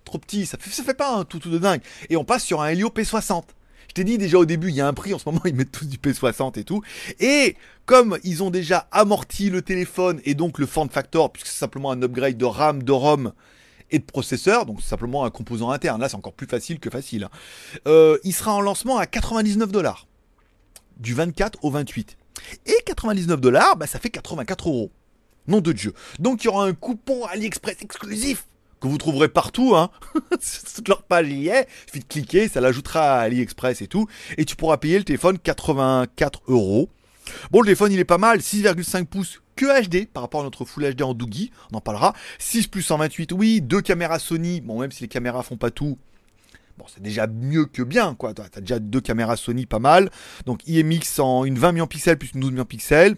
trop 0.06 0.18
petit, 0.18 0.46
ça 0.46 0.56
fait, 0.58 0.70
fait 0.82 0.94
pas 0.94 1.16
un 1.16 1.24
tout 1.26 1.38
de 1.38 1.58
dingue. 1.58 1.82
Et 2.08 2.16
on 2.16 2.24
passe 2.24 2.44
sur 2.44 2.62
un 2.62 2.68
Helio 2.68 2.88
P60. 2.88 3.42
Je 3.88 3.94
t'ai 3.94 4.04
dit 4.04 4.18
déjà 4.18 4.38
au 4.38 4.44
début, 4.44 4.68
il 4.68 4.74
y 4.74 4.80
a 4.80 4.86
un 4.86 4.92
prix, 4.92 5.14
en 5.14 5.18
ce 5.18 5.28
moment 5.28 5.40
ils 5.46 5.54
mettent 5.54 5.72
tous 5.72 5.86
du 5.86 5.96
P60 5.96 6.58
et 6.58 6.64
tout. 6.64 6.82
Et 7.20 7.56
comme 7.86 8.18
ils 8.22 8.42
ont 8.42 8.50
déjà 8.50 8.86
amorti 8.92 9.50
le 9.50 9.62
téléphone 9.62 10.20
et 10.24 10.34
donc 10.34 10.58
le 10.58 10.66
form 10.66 10.88
factor, 10.88 11.32
puisque 11.32 11.48
c'est 11.48 11.58
simplement 11.58 11.90
un 11.90 12.02
upgrade 12.02 12.36
de 12.36 12.44
RAM, 12.44 12.82
de 12.82 12.92
ROM 12.92 13.32
et 13.90 13.98
de 13.98 14.04
processeur, 14.04 14.66
donc 14.66 14.80
c'est 14.82 14.88
simplement 14.88 15.24
un 15.24 15.30
composant 15.30 15.70
interne, 15.70 16.00
là 16.00 16.08
c'est 16.08 16.16
encore 16.16 16.34
plus 16.34 16.46
facile 16.46 16.78
que 16.78 16.90
facile. 16.90 17.24
Hein. 17.24 17.30
Euh, 17.86 18.18
il 18.24 18.34
sera 18.34 18.52
en 18.52 18.60
lancement 18.60 18.98
à 18.98 19.06
99 19.06 19.72
dollars, 19.72 20.06
du 20.98 21.14
24 21.14 21.64
au 21.64 21.70
28. 21.70 22.18
Et 22.66 22.76
99 22.84 23.40
dollars, 23.40 23.76
bah, 23.76 23.86
ça 23.86 23.98
fait 23.98 24.10
84 24.10 24.68
euros. 24.68 24.90
Nom 25.46 25.62
de 25.62 25.72
Dieu. 25.72 25.94
Donc 26.18 26.44
il 26.44 26.46
y 26.46 26.48
aura 26.48 26.66
un 26.66 26.74
coupon 26.74 27.24
AliExpress 27.24 27.78
exclusif 27.80 28.44
que 28.80 28.88
vous 28.88 28.98
trouverez 28.98 29.28
partout, 29.28 29.74
hein. 29.76 29.90
toute 30.74 30.88
leur 30.88 31.02
page 31.02 31.28
y 31.28 31.48
est, 31.48 31.66
il 31.68 31.90
suffit 31.90 32.00
de 32.00 32.04
cliquer, 32.04 32.48
ça 32.48 32.60
l'ajoutera 32.60 33.18
à 33.18 33.20
AliExpress 33.20 33.82
et 33.82 33.86
tout, 33.86 34.06
et 34.36 34.44
tu 34.44 34.56
pourras 34.56 34.76
payer 34.76 34.98
le 34.98 35.04
téléphone 35.04 35.38
84 35.38 36.42
euros. 36.48 36.88
Bon, 37.50 37.60
le 37.60 37.66
téléphone, 37.66 37.92
il 37.92 37.98
est 37.98 38.04
pas 38.04 38.18
mal, 38.18 38.38
6,5 38.38 39.04
pouces 39.04 39.42
que 39.56 39.86
HD 39.86 40.06
par 40.06 40.22
rapport 40.22 40.40
à 40.40 40.44
notre 40.44 40.64
Full 40.64 40.94
HD 40.94 41.02
en 41.02 41.14
Doogie, 41.14 41.50
on 41.72 41.76
en 41.76 41.80
parlera. 41.80 42.14
6 42.38 42.68
plus 42.68 42.82
128, 42.82 43.32
oui, 43.32 43.60
deux 43.60 43.80
caméras 43.80 44.18
Sony, 44.18 44.60
bon, 44.60 44.80
même 44.80 44.92
si 44.92 45.02
les 45.02 45.08
caméras 45.08 45.42
font 45.42 45.56
pas 45.56 45.70
tout, 45.70 45.98
bon, 46.78 46.84
c'est 46.86 47.02
déjà 47.02 47.26
mieux 47.26 47.66
que 47.66 47.82
bien, 47.82 48.14
quoi. 48.14 48.32
Tu 48.34 48.42
as 48.42 48.60
déjà 48.60 48.78
deux 48.78 49.00
caméras 49.00 49.36
Sony 49.36 49.66
pas 49.66 49.80
mal. 49.80 50.10
Donc 50.46 50.66
IMX 50.66 51.18
en 51.18 51.44
une 51.44 51.58
20 51.58 51.72
millions 51.72 51.86
pixels 51.86 52.16
plus 52.16 52.30
une 52.34 52.40
12 52.40 52.52
millions 52.52 52.64
pixels. 52.64 53.16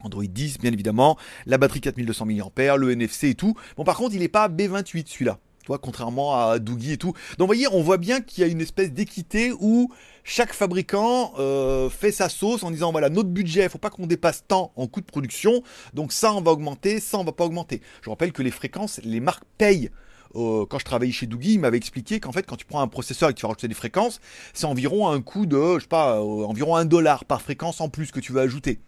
Android 0.00 0.24
10, 0.24 0.58
bien 0.58 0.72
évidemment. 0.72 1.16
La 1.46 1.58
batterie 1.58 1.80
4200 1.80 2.26
mAh, 2.26 2.76
le 2.76 2.90
NFC 2.92 3.28
et 3.30 3.34
tout. 3.34 3.54
Bon, 3.76 3.84
par 3.84 3.96
contre, 3.96 4.14
il 4.14 4.20
n'est 4.20 4.28
pas 4.28 4.48
B28 4.48 5.06
celui-là. 5.06 5.38
Tu 5.62 5.68
vois, 5.68 5.78
contrairement 5.78 6.34
à 6.34 6.58
Doogie 6.58 6.92
et 6.92 6.96
tout. 6.96 7.12
Donc, 7.36 7.40
vous 7.40 7.46
voyez, 7.46 7.68
on 7.68 7.82
voit 7.82 7.98
bien 7.98 8.20
qu'il 8.20 8.42
y 8.42 8.46
a 8.46 8.50
une 8.50 8.60
espèce 8.60 8.90
d'équité 8.90 9.52
où 9.60 9.92
chaque 10.24 10.52
fabricant 10.54 11.34
euh, 11.38 11.90
fait 11.90 12.12
sa 12.12 12.28
sauce 12.28 12.62
en 12.62 12.70
disant 12.70 12.90
voilà, 12.90 13.10
notre 13.10 13.28
budget, 13.28 13.64
il 13.64 13.68
faut 13.68 13.78
pas 13.78 13.90
qu'on 13.90 14.06
dépasse 14.06 14.44
tant 14.46 14.72
en 14.76 14.86
coût 14.86 15.00
de 15.00 15.06
production. 15.06 15.62
Donc, 15.92 16.12
ça, 16.12 16.32
on 16.32 16.40
va 16.40 16.52
augmenter, 16.52 17.00
ça, 17.00 17.18
on 17.18 17.24
va 17.24 17.32
pas 17.32 17.44
augmenter. 17.44 17.82
Je 18.02 18.08
rappelle 18.08 18.32
que 18.32 18.42
les 18.42 18.50
fréquences, 18.50 19.00
les 19.04 19.20
marques 19.20 19.44
payent 19.58 19.90
euh, 20.36 20.66
quand 20.66 20.78
je 20.78 20.84
travaillais 20.84 21.12
chez 21.12 21.26
Doogie, 21.26 21.54
il 21.54 21.60
m'avait 21.60 21.76
expliqué 21.76 22.20
qu'en 22.20 22.32
fait, 22.32 22.44
quand 22.44 22.56
tu 22.56 22.66
prends 22.66 22.80
un 22.80 22.88
processeur 22.88 23.30
et 23.30 23.32
que 23.32 23.38
tu 23.38 23.42
vas 23.42 23.48
rajouter 23.48 23.68
des 23.68 23.74
fréquences, 23.74 24.20
c'est 24.52 24.66
environ 24.66 25.08
un 25.08 25.20
coût 25.20 25.46
de, 25.46 25.74
je 25.76 25.80
sais 25.80 25.88
pas, 25.88 26.16
euh, 26.16 26.44
environ 26.44 26.76
un 26.76 26.84
dollar 26.84 27.24
par 27.24 27.42
fréquence 27.42 27.80
en 27.80 27.88
plus 27.88 28.10
que 28.10 28.20
tu 28.20 28.32
vas 28.32 28.42
ajouter. 28.42 28.80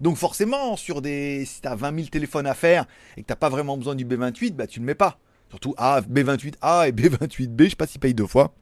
Donc 0.00 0.16
forcément, 0.16 0.76
sur 0.76 1.02
des, 1.02 1.44
si 1.44 1.60
tu 1.60 1.68
as 1.68 1.74
20 1.74 1.94
000 1.94 2.08
téléphones 2.08 2.46
à 2.46 2.54
faire 2.54 2.86
et 3.16 3.22
que 3.22 3.32
tu 3.32 3.36
pas 3.36 3.48
vraiment 3.48 3.76
besoin 3.76 3.94
du 3.94 4.04
B28, 4.04 4.52
bah 4.52 4.66
tu 4.66 4.80
ne 4.80 4.84
le 4.84 4.88
mets 4.88 4.94
pas. 4.94 5.18
Surtout 5.50 5.74
A, 5.76 6.00
B28A 6.00 6.88
et 6.88 6.92
B28B, 6.92 7.64
je 7.64 7.68
sais 7.70 7.76
pas 7.76 7.86
s'ils 7.86 8.00
payent 8.00 8.14
deux 8.14 8.26
fois. 8.26 8.54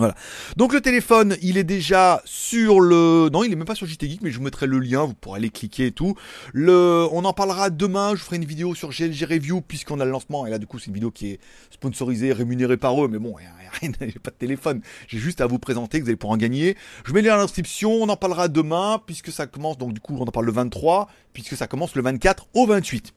Voilà. 0.00 0.14
Donc 0.56 0.72
le 0.72 0.80
téléphone, 0.80 1.36
il 1.42 1.58
est 1.58 1.64
déjà 1.64 2.22
sur 2.24 2.80
le... 2.80 3.28
Non, 3.30 3.44
il 3.44 3.52
est 3.52 3.56
même 3.56 3.66
pas 3.66 3.74
sur 3.74 3.86
JT 3.86 4.08
Geek, 4.08 4.22
mais 4.22 4.30
je 4.30 4.38
vous 4.38 4.44
mettrai 4.44 4.66
le 4.66 4.78
lien, 4.78 5.04
vous 5.04 5.12
pourrez 5.12 5.36
aller 5.36 5.50
cliquer 5.50 5.88
et 5.88 5.92
tout. 5.92 6.14
Le... 6.54 7.06
On 7.12 7.26
en 7.26 7.34
parlera 7.34 7.68
demain, 7.68 8.14
je 8.16 8.22
ferai 8.22 8.36
une 8.36 8.46
vidéo 8.46 8.74
sur 8.74 8.92
GLG 8.92 9.26
Review, 9.28 9.60
puisqu'on 9.60 10.00
a 10.00 10.06
le 10.06 10.10
lancement, 10.10 10.46
et 10.46 10.50
là 10.50 10.56
du 10.56 10.66
coup 10.66 10.78
c'est 10.78 10.86
une 10.86 10.94
vidéo 10.94 11.10
qui 11.10 11.32
est 11.32 11.40
sponsorisée, 11.70 12.32
rémunérée 12.32 12.78
par 12.78 13.04
eux, 13.04 13.08
mais 13.08 13.18
bon, 13.18 13.34
rien, 13.34 13.50
j'ai 14.00 14.18
pas 14.18 14.30
de 14.30 14.36
téléphone, 14.36 14.80
j'ai 15.06 15.18
juste 15.18 15.42
à 15.42 15.46
vous 15.46 15.58
présenter, 15.58 15.98
que 15.98 16.04
vous 16.04 16.08
allez 16.08 16.16
pouvoir 16.16 16.36
en 16.36 16.38
gagner. 16.38 16.78
Je 17.04 17.12
mets 17.12 17.20
les 17.20 17.28
dans 17.28 17.36
l'inscription, 17.36 17.92
on 17.92 18.08
en 18.08 18.16
parlera 18.16 18.48
demain, 18.48 19.02
puisque 19.04 19.30
ça 19.30 19.46
commence, 19.46 19.76
donc 19.76 19.92
du 19.92 20.00
coup 20.00 20.16
on 20.18 20.22
en 20.22 20.32
parle 20.32 20.46
le 20.46 20.52
23, 20.52 21.10
puisque 21.34 21.58
ça 21.58 21.66
commence 21.66 21.94
le 21.94 22.00
24 22.00 22.46
au 22.54 22.66
28. 22.66 23.12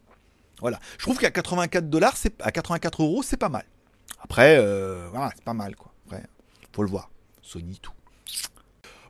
Voilà. 0.59 0.81
Je 0.97 1.03
trouve 1.03 1.17
qu'à 1.17 1.31
84 1.31 1.89
dollars, 1.89 2.17
à 2.41 2.51
84 2.51 3.03
euros, 3.03 3.23
c'est 3.23 3.37
pas 3.37 3.47
mal. 3.47 3.63
Après, 4.19 4.57
euh, 4.59 5.07
voilà, 5.11 5.31
c'est 5.33 5.45
pas 5.45 5.53
mal 5.53 5.77
quoi. 5.77 5.92
Faut 6.73 6.83
le 6.83 6.89
voir. 6.89 7.09
Sony, 7.41 7.79
tout. 7.81 7.93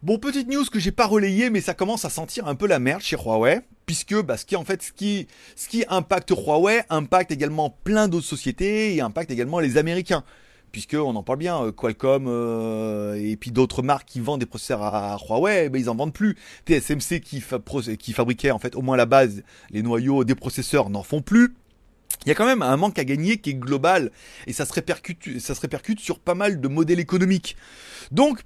Bon, 0.04 0.18
petite 0.18 0.50
news 0.50 0.66
que 0.66 0.80
j'ai 0.80 0.92
pas 0.92 1.06
relayée, 1.06 1.50
mais 1.50 1.62
ça 1.62 1.74
commence 1.74 2.04
à 2.04 2.10
sentir 2.10 2.46
un 2.46 2.56
peu 2.56 2.68
la 2.68 2.78
merde 2.78 3.02
chez 3.02 3.16
Huawei, 3.16 3.62
puisque 3.86 4.22
bah, 4.22 4.36
ce 4.36 4.44
qui 4.44 4.58
en 4.58 4.66
fait, 4.66 4.84
ce 4.84 4.92
qui, 4.92 5.28
ce 5.56 5.70
qui 5.70 5.86
impacte 5.88 6.32
Huawei 6.32 6.84
impacte 6.90 7.32
également 7.32 7.70
plein 7.70 8.10
d'autres 8.10 8.26
sociétés 8.26 8.94
et 8.96 9.00
impacte 9.00 9.32
également 9.32 9.62
les 9.62 9.78
Américains, 9.78 10.26
puisque 10.74 10.96
on 10.96 11.16
en 11.16 11.24
parle 11.24 11.40
bien, 11.40 11.64
euh, 11.64 11.72
Qualcomm 11.72 12.26
euh, 12.28 13.14
et 13.16 13.38
puis 13.38 13.52
d'autres 13.52 13.82
marques 13.82 14.10
qui 14.10 14.20
vendent 14.20 14.42
des 14.42 14.46
processeurs 14.46 14.84
à, 14.84 15.18
Huawei, 15.26 15.70
bah, 15.70 15.80
ils 15.80 15.90
en 15.90 15.96
vendent 15.96 16.12
plus. 16.12 16.36
TSMC 16.66 17.22
qui, 17.22 17.42
qui 17.98 18.12
fabriquait 18.12 18.52
en 18.52 18.60
fait 18.60 18.76
au 18.76 18.82
moins 18.82 18.98
la 18.98 19.06
base 19.06 19.42
les 19.70 19.84
noyaux 19.84 20.26
des 20.26 20.36
processeurs 20.36 20.90
n'en 20.90 21.04
font 21.04 21.22
plus 21.22 21.56
il 22.26 22.30
y 22.30 22.32
a 22.32 22.36
quand 22.36 22.46
même 22.46 22.62
un 22.62 22.78
manque 22.78 23.00
à 23.00 23.06
gagner 23.06 23.38
qui 23.38 23.52
est 23.52 23.56
global 23.56 24.12
et 24.48 24.54
ça 24.54 24.66
se 24.66 24.74
répercute, 24.74 25.40
ça 25.40 25.56
se 25.56 25.62
répercute 25.62 26.00
sur 26.00 26.20
pas 26.20 26.36
mal 26.36 26.62
de 26.62 26.68
modèles 26.68 27.00
économiques. 27.00 27.56
Donc, 28.12 28.42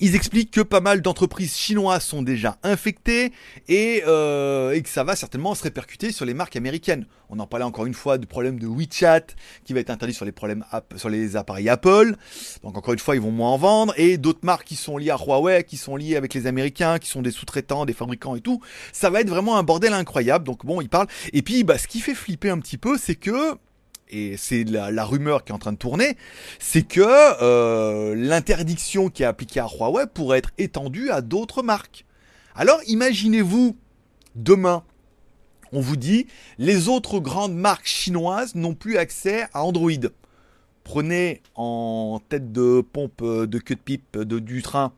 ils 0.00 0.14
expliquent 0.14 0.50
que 0.50 0.60
pas 0.60 0.80
mal 0.80 1.02
d'entreprises 1.02 1.56
chinoises 1.56 2.04
sont 2.04 2.22
déjà 2.22 2.56
infectées 2.62 3.32
et, 3.68 4.02
euh, 4.06 4.80
que 4.80 4.88
ça 4.88 5.04
va 5.04 5.16
certainement 5.16 5.54
se 5.54 5.62
répercuter 5.62 6.12
sur 6.12 6.24
les 6.24 6.34
marques 6.34 6.56
américaines. 6.56 7.06
On 7.28 7.38
en 7.38 7.46
parlait 7.46 7.64
encore 7.64 7.86
une 7.86 7.94
fois 7.94 8.18
du 8.18 8.26
problème 8.26 8.58
de 8.58 8.66
WeChat 8.66 9.26
qui 9.64 9.72
va 9.72 9.80
être 9.80 9.90
interdit 9.90 10.14
sur 10.14 10.24
les, 10.24 10.32
problèmes 10.32 10.64
sur 10.96 11.08
les 11.08 11.36
appareils 11.36 11.68
Apple. 11.68 12.16
Donc 12.62 12.76
encore 12.76 12.92
une 12.92 12.98
fois, 12.98 13.14
ils 13.14 13.20
vont 13.22 13.30
moins 13.30 13.50
en 13.50 13.58
vendre. 13.58 13.94
Et 13.96 14.18
d'autres 14.18 14.44
marques 14.44 14.66
qui 14.66 14.76
sont 14.76 14.98
liées 14.98 15.10
à 15.10 15.16
Huawei, 15.16 15.64
qui 15.64 15.76
sont 15.76 15.96
liées 15.96 16.16
avec 16.16 16.34
les 16.34 16.46
Américains, 16.46 16.98
qui 16.98 17.08
sont 17.08 17.22
des 17.22 17.30
sous-traitants, 17.30 17.84
des 17.86 17.94
fabricants 17.94 18.34
et 18.34 18.40
tout. 18.40 18.60
Ça 18.92 19.08
va 19.08 19.20
être 19.20 19.30
vraiment 19.30 19.56
un 19.56 19.62
bordel 19.62 19.92
incroyable. 19.92 20.44
Donc 20.44 20.66
bon, 20.66 20.80
ils 20.80 20.88
parlent. 20.88 21.08
Et 21.32 21.42
puis, 21.42 21.64
bah, 21.64 21.78
ce 21.78 21.86
qui 21.86 22.00
fait 22.00 22.14
flipper 22.14 22.50
un 22.50 22.58
petit 22.58 22.78
peu, 22.78 22.98
c'est 22.98 23.14
que 23.14 23.56
et 24.12 24.36
c'est 24.36 24.64
la, 24.64 25.04
rumeur 25.04 25.44
qui 25.44 25.52
est 25.52 25.54
en 25.54 25.58
train 25.58 25.72
de 25.72 25.78
tourner, 25.78 26.16
c'est 26.58 26.82
que 26.82 27.00
euh, 27.00 28.14
l'interdiction 28.14 29.08
qui 29.08 29.22
est 29.22 29.26
appliquée 29.26 29.60
à 29.60 29.66
Huawei 29.66 30.06
pourrait 30.12 30.38
être 30.38 30.50
étendue 30.58 31.10
à 31.10 31.22
d'autres 31.22 31.62
marques. 31.62 32.04
Alors 32.54 32.78
imaginez-vous, 32.86 33.76
demain, 34.36 34.84
on 35.72 35.80
vous 35.80 35.96
dit, 35.96 36.26
les 36.58 36.88
autres 36.88 37.18
grandes 37.18 37.56
marques 37.56 37.86
chinoises 37.86 38.54
n'ont 38.54 38.74
plus 38.74 38.98
accès 38.98 39.46
à 39.54 39.64
Android. 39.64 39.90
Prenez 40.84 41.40
en 41.54 42.20
tête 42.28 42.52
de 42.52 42.82
pompe 42.82 43.22
de 43.22 43.58
queue 43.58 43.76
de 43.76 43.80
pipe 43.80 44.18
du 44.18 44.62
train 44.62 44.92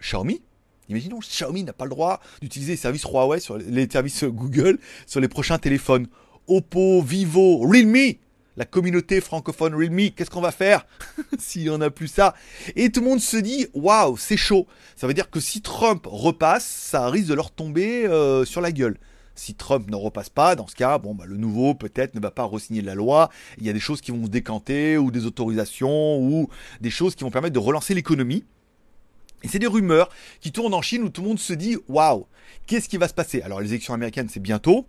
Xiaomi. 0.00 0.42
Imaginons, 0.88 1.20
Xiaomi 1.20 1.62
n'a 1.62 1.72
pas 1.72 1.84
le 1.84 1.90
droit 1.90 2.20
d'utiliser 2.42 2.72
les 2.72 2.76
services 2.76 3.04
Huawei, 3.04 3.38
sur 3.38 3.58
les 3.58 3.88
services 3.88 4.24
Google 4.24 4.78
sur 5.06 5.20
les 5.20 5.28
prochains 5.28 5.58
téléphones. 5.58 6.08
Oppo, 6.48 7.00
Vivo, 7.02 7.58
Realme 7.58 8.16
la 8.60 8.66
communauté 8.66 9.22
francophone 9.22 9.74
Realme, 9.74 10.10
qu'est-ce 10.14 10.28
qu'on 10.28 10.42
va 10.42 10.52
faire 10.52 10.86
s'il 11.38 11.62
n'y 11.62 11.70
en 11.70 11.80
a 11.80 11.88
plus 11.88 12.08
ça? 12.08 12.34
Et 12.76 12.92
tout 12.92 13.00
le 13.00 13.06
monde 13.06 13.20
se 13.20 13.38
dit, 13.38 13.66
waouh, 13.72 14.18
c'est 14.18 14.36
chaud. 14.36 14.66
Ça 14.96 15.06
veut 15.06 15.14
dire 15.14 15.30
que 15.30 15.40
si 15.40 15.62
Trump 15.62 16.06
repasse, 16.06 16.66
ça 16.66 17.08
risque 17.08 17.28
de 17.28 17.32
leur 17.32 17.52
tomber 17.52 18.06
euh, 18.06 18.44
sur 18.44 18.60
la 18.60 18.70
gueule. 18.70 18.98
Si 19.34 19.54
Trump 19.54 19.90
ne 19.90 19.96
repasse 19.96 20.28
pas, 20.28 20.56
dans 20.56 20.66
ce 20.66 20.74
cas, 20.74 20.98
bon, 20.98 21.14
bah, 21.14 21.24
le 21.26 21.38
nouveau 21.38 21.72
peut-être 21.72 22.14
ne 22.14 22.20
va 22.20 22.30
pas 22.30 22.44
re-signer 22.44 22.82
la 22.82 22.94
loi. 22.94 23.30
Il 23.56 23.66
y 23.66 23.70
a 23.70 23.72
des 23.72 23.80
choses 23.80 24.02
qui 24.02 24.10
vont 24.10 24.26
se 24.26 24.30
décanter, 24.30 24.98
ou 24.98 25.10
des 25.10 25.24
autorisations, 25.24 26.18
ou 26.18 26.50
des 26.82 26.90
choses 26.90 27.14
qui 27.14 27.24
vont 27.24 27.30
permettre 27.30 27.54
de 27.54 27.60
relancer 27.60 27.94
l'économie. 27.94 28.44
Et 29.42 29.48
c'est 29.48 29.58
des 29.58 29.68
rumeurs 29.68 30.10
qui 30.42 30.52
tournent 30.52 30.74
en 30.74 30.82
Chine 30.82 31.02
où 31.02 31.08
tout 31.08 31.22
le 31.22 31.28
monde 31.28 31.38
se 31.38 31.54
dit, 31.54 31.78
waouh, 31.88 32.26
qu'est-ce 32.66 32.90
qui 32.90 32.98
va 32.98 33.08
se 33.08 33.14
passer? 33.14 33.40
Alors 33.40 33.62
les 33.62 33.70
élections 33.70 33.94
américaines, 33.94 34.28
c'est 34.28 34.38
bientôt 34.38 34.84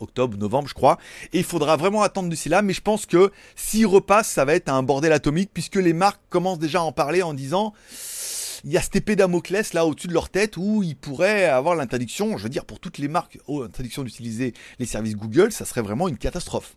octobre, 0.00 0.36
novembre, 0.38 0.68
je 0.68 0.74
crois. 0.74 0.98
Et 1.32 1.38
il 1.38 1.44
faudra 1.44 1.76
vraiment 1.76 2.02
attendre 2.02 2.28
d'ici 2.28 2.48
là. 2.48 2.62
Mais 2.62 2.72
je 2.72 2.80
pense 2.80 3.06
que 3.06 3.30
s'il 3.56 3.86
repasse, 3.86 4.28
ça 4.28 4.44
va 4.44 4.54
être 4.54 4.68
un 4.68 4.82
bordel 4.82 5.12
atomique 5.12 5.50
puisque 5.52 5.76
les 5.76 5.92
marques 5.92 6.20
commencent 6.30 6.58
déjà 6.58 6.80
à 6.80 6.82
en 6.82 6.92
parler 6.92 7.22
en 7.22 7.34
disant 7.34 7.72
il 8.64 8.70
y 8.70 8.76
a 8.76 8.80
cette 8.80 8.96
épée 8.96 9.16
Damoclès 9.16 9.72
là 9.72 9.86
au-dessus 9.86 10.06
de 10.06 10.12
leur 10.12 10.28
tête 10.28 10.56
où 10.56 10.82
ils 10.82 10.96
pourraient 10.96 11.46
avoir 11.46 11.74
l'interdiction, 11.74 12.36
je 12.36 12.44
veux 12.44 12.48
dire 12.48 12.64
pour 12.64 12.78
toutes 12.78 12.98
les 12.98 13.08
marques, 13.08 13.38
oh, 13.48 13.62
l'interdiction 13.62 14.04
d'utiliser 14.04 14.54
les 14.78 14.86
services 14.86 15.16
Google, 15.16 15.52
ça 15.52 15.64
serait 15.64 15.82
vraiment 15.82 16.08
une 16.08 16.18
catastrophe. 16.18 16.76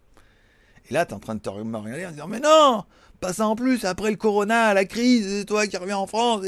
Et 0.89 0.93
là, 0.93 1.05
tu 1.05 1.11
es 1.11 1.15
en 1.15 1.19
train 1.19 1.35
de 1.35 1.39
te 1.39 1.49
regarder 1.49 2.05
en 2.05 2.11
disant 2.11 2.27
mais 2.27 2.39
non, 2.39 2.85
pas 3.19 3.33
ça 3.33 3.47
en 3.47 3.55
plus, 3.55 3.85
après 3.85 4.11
le 4.11 4.17
corona, 4.17 4.73
la 4.73 4.85
crise, 4.85 5.45
toi 5.45 5.67
qui 5.67 5.77
reviens 5.77 5.97
en 5.97 6.07
France, 6.07 6.45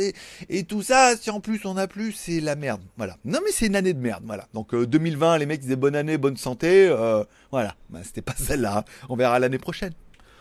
et, 0.49 0.63
tout 0.63 0.81
ça, 0.81 1.15
si 1.17 1.29
en 1.29 1.39
plus 1.39 1.65
on 1.65 1.77
a 1.77 1.87
plus, 1.87 2.11
c'est 2.13 2.39
la 2.39 2.55
merde. 2.55 2.81
Voilà. 2.97 3.17
Non 3.25 3.39
mais 3.43 3.51
c'est 3.51 3.67
une 3.67 3.75
année 3.75 3.93
de 3.93 3.99
merde, 3.99 4.23
voilà. 4.25 4.47
Donc 4.53 4.75
2020, 4.75 5.33
euh, 5.33 5.37
les 5.37 5.45
mecs 5.45 5.61
disaient 5.61 5.75
bonne 5.75 5.95
année, 5.95 6.17
bonne 6.17 6.37
santé, 6.37 6.87
euh, 6.89 7.23
voilà. 7.51 7.75
Bah, 7.89 7.99
c'était 8.03 8.21
pas 8.21 8.35
celle-là, 8.37 8.85
on 9.09 9.15
verra 9.15 9.39
l'année 9.39 9.59
prochaine. 9.59 9.93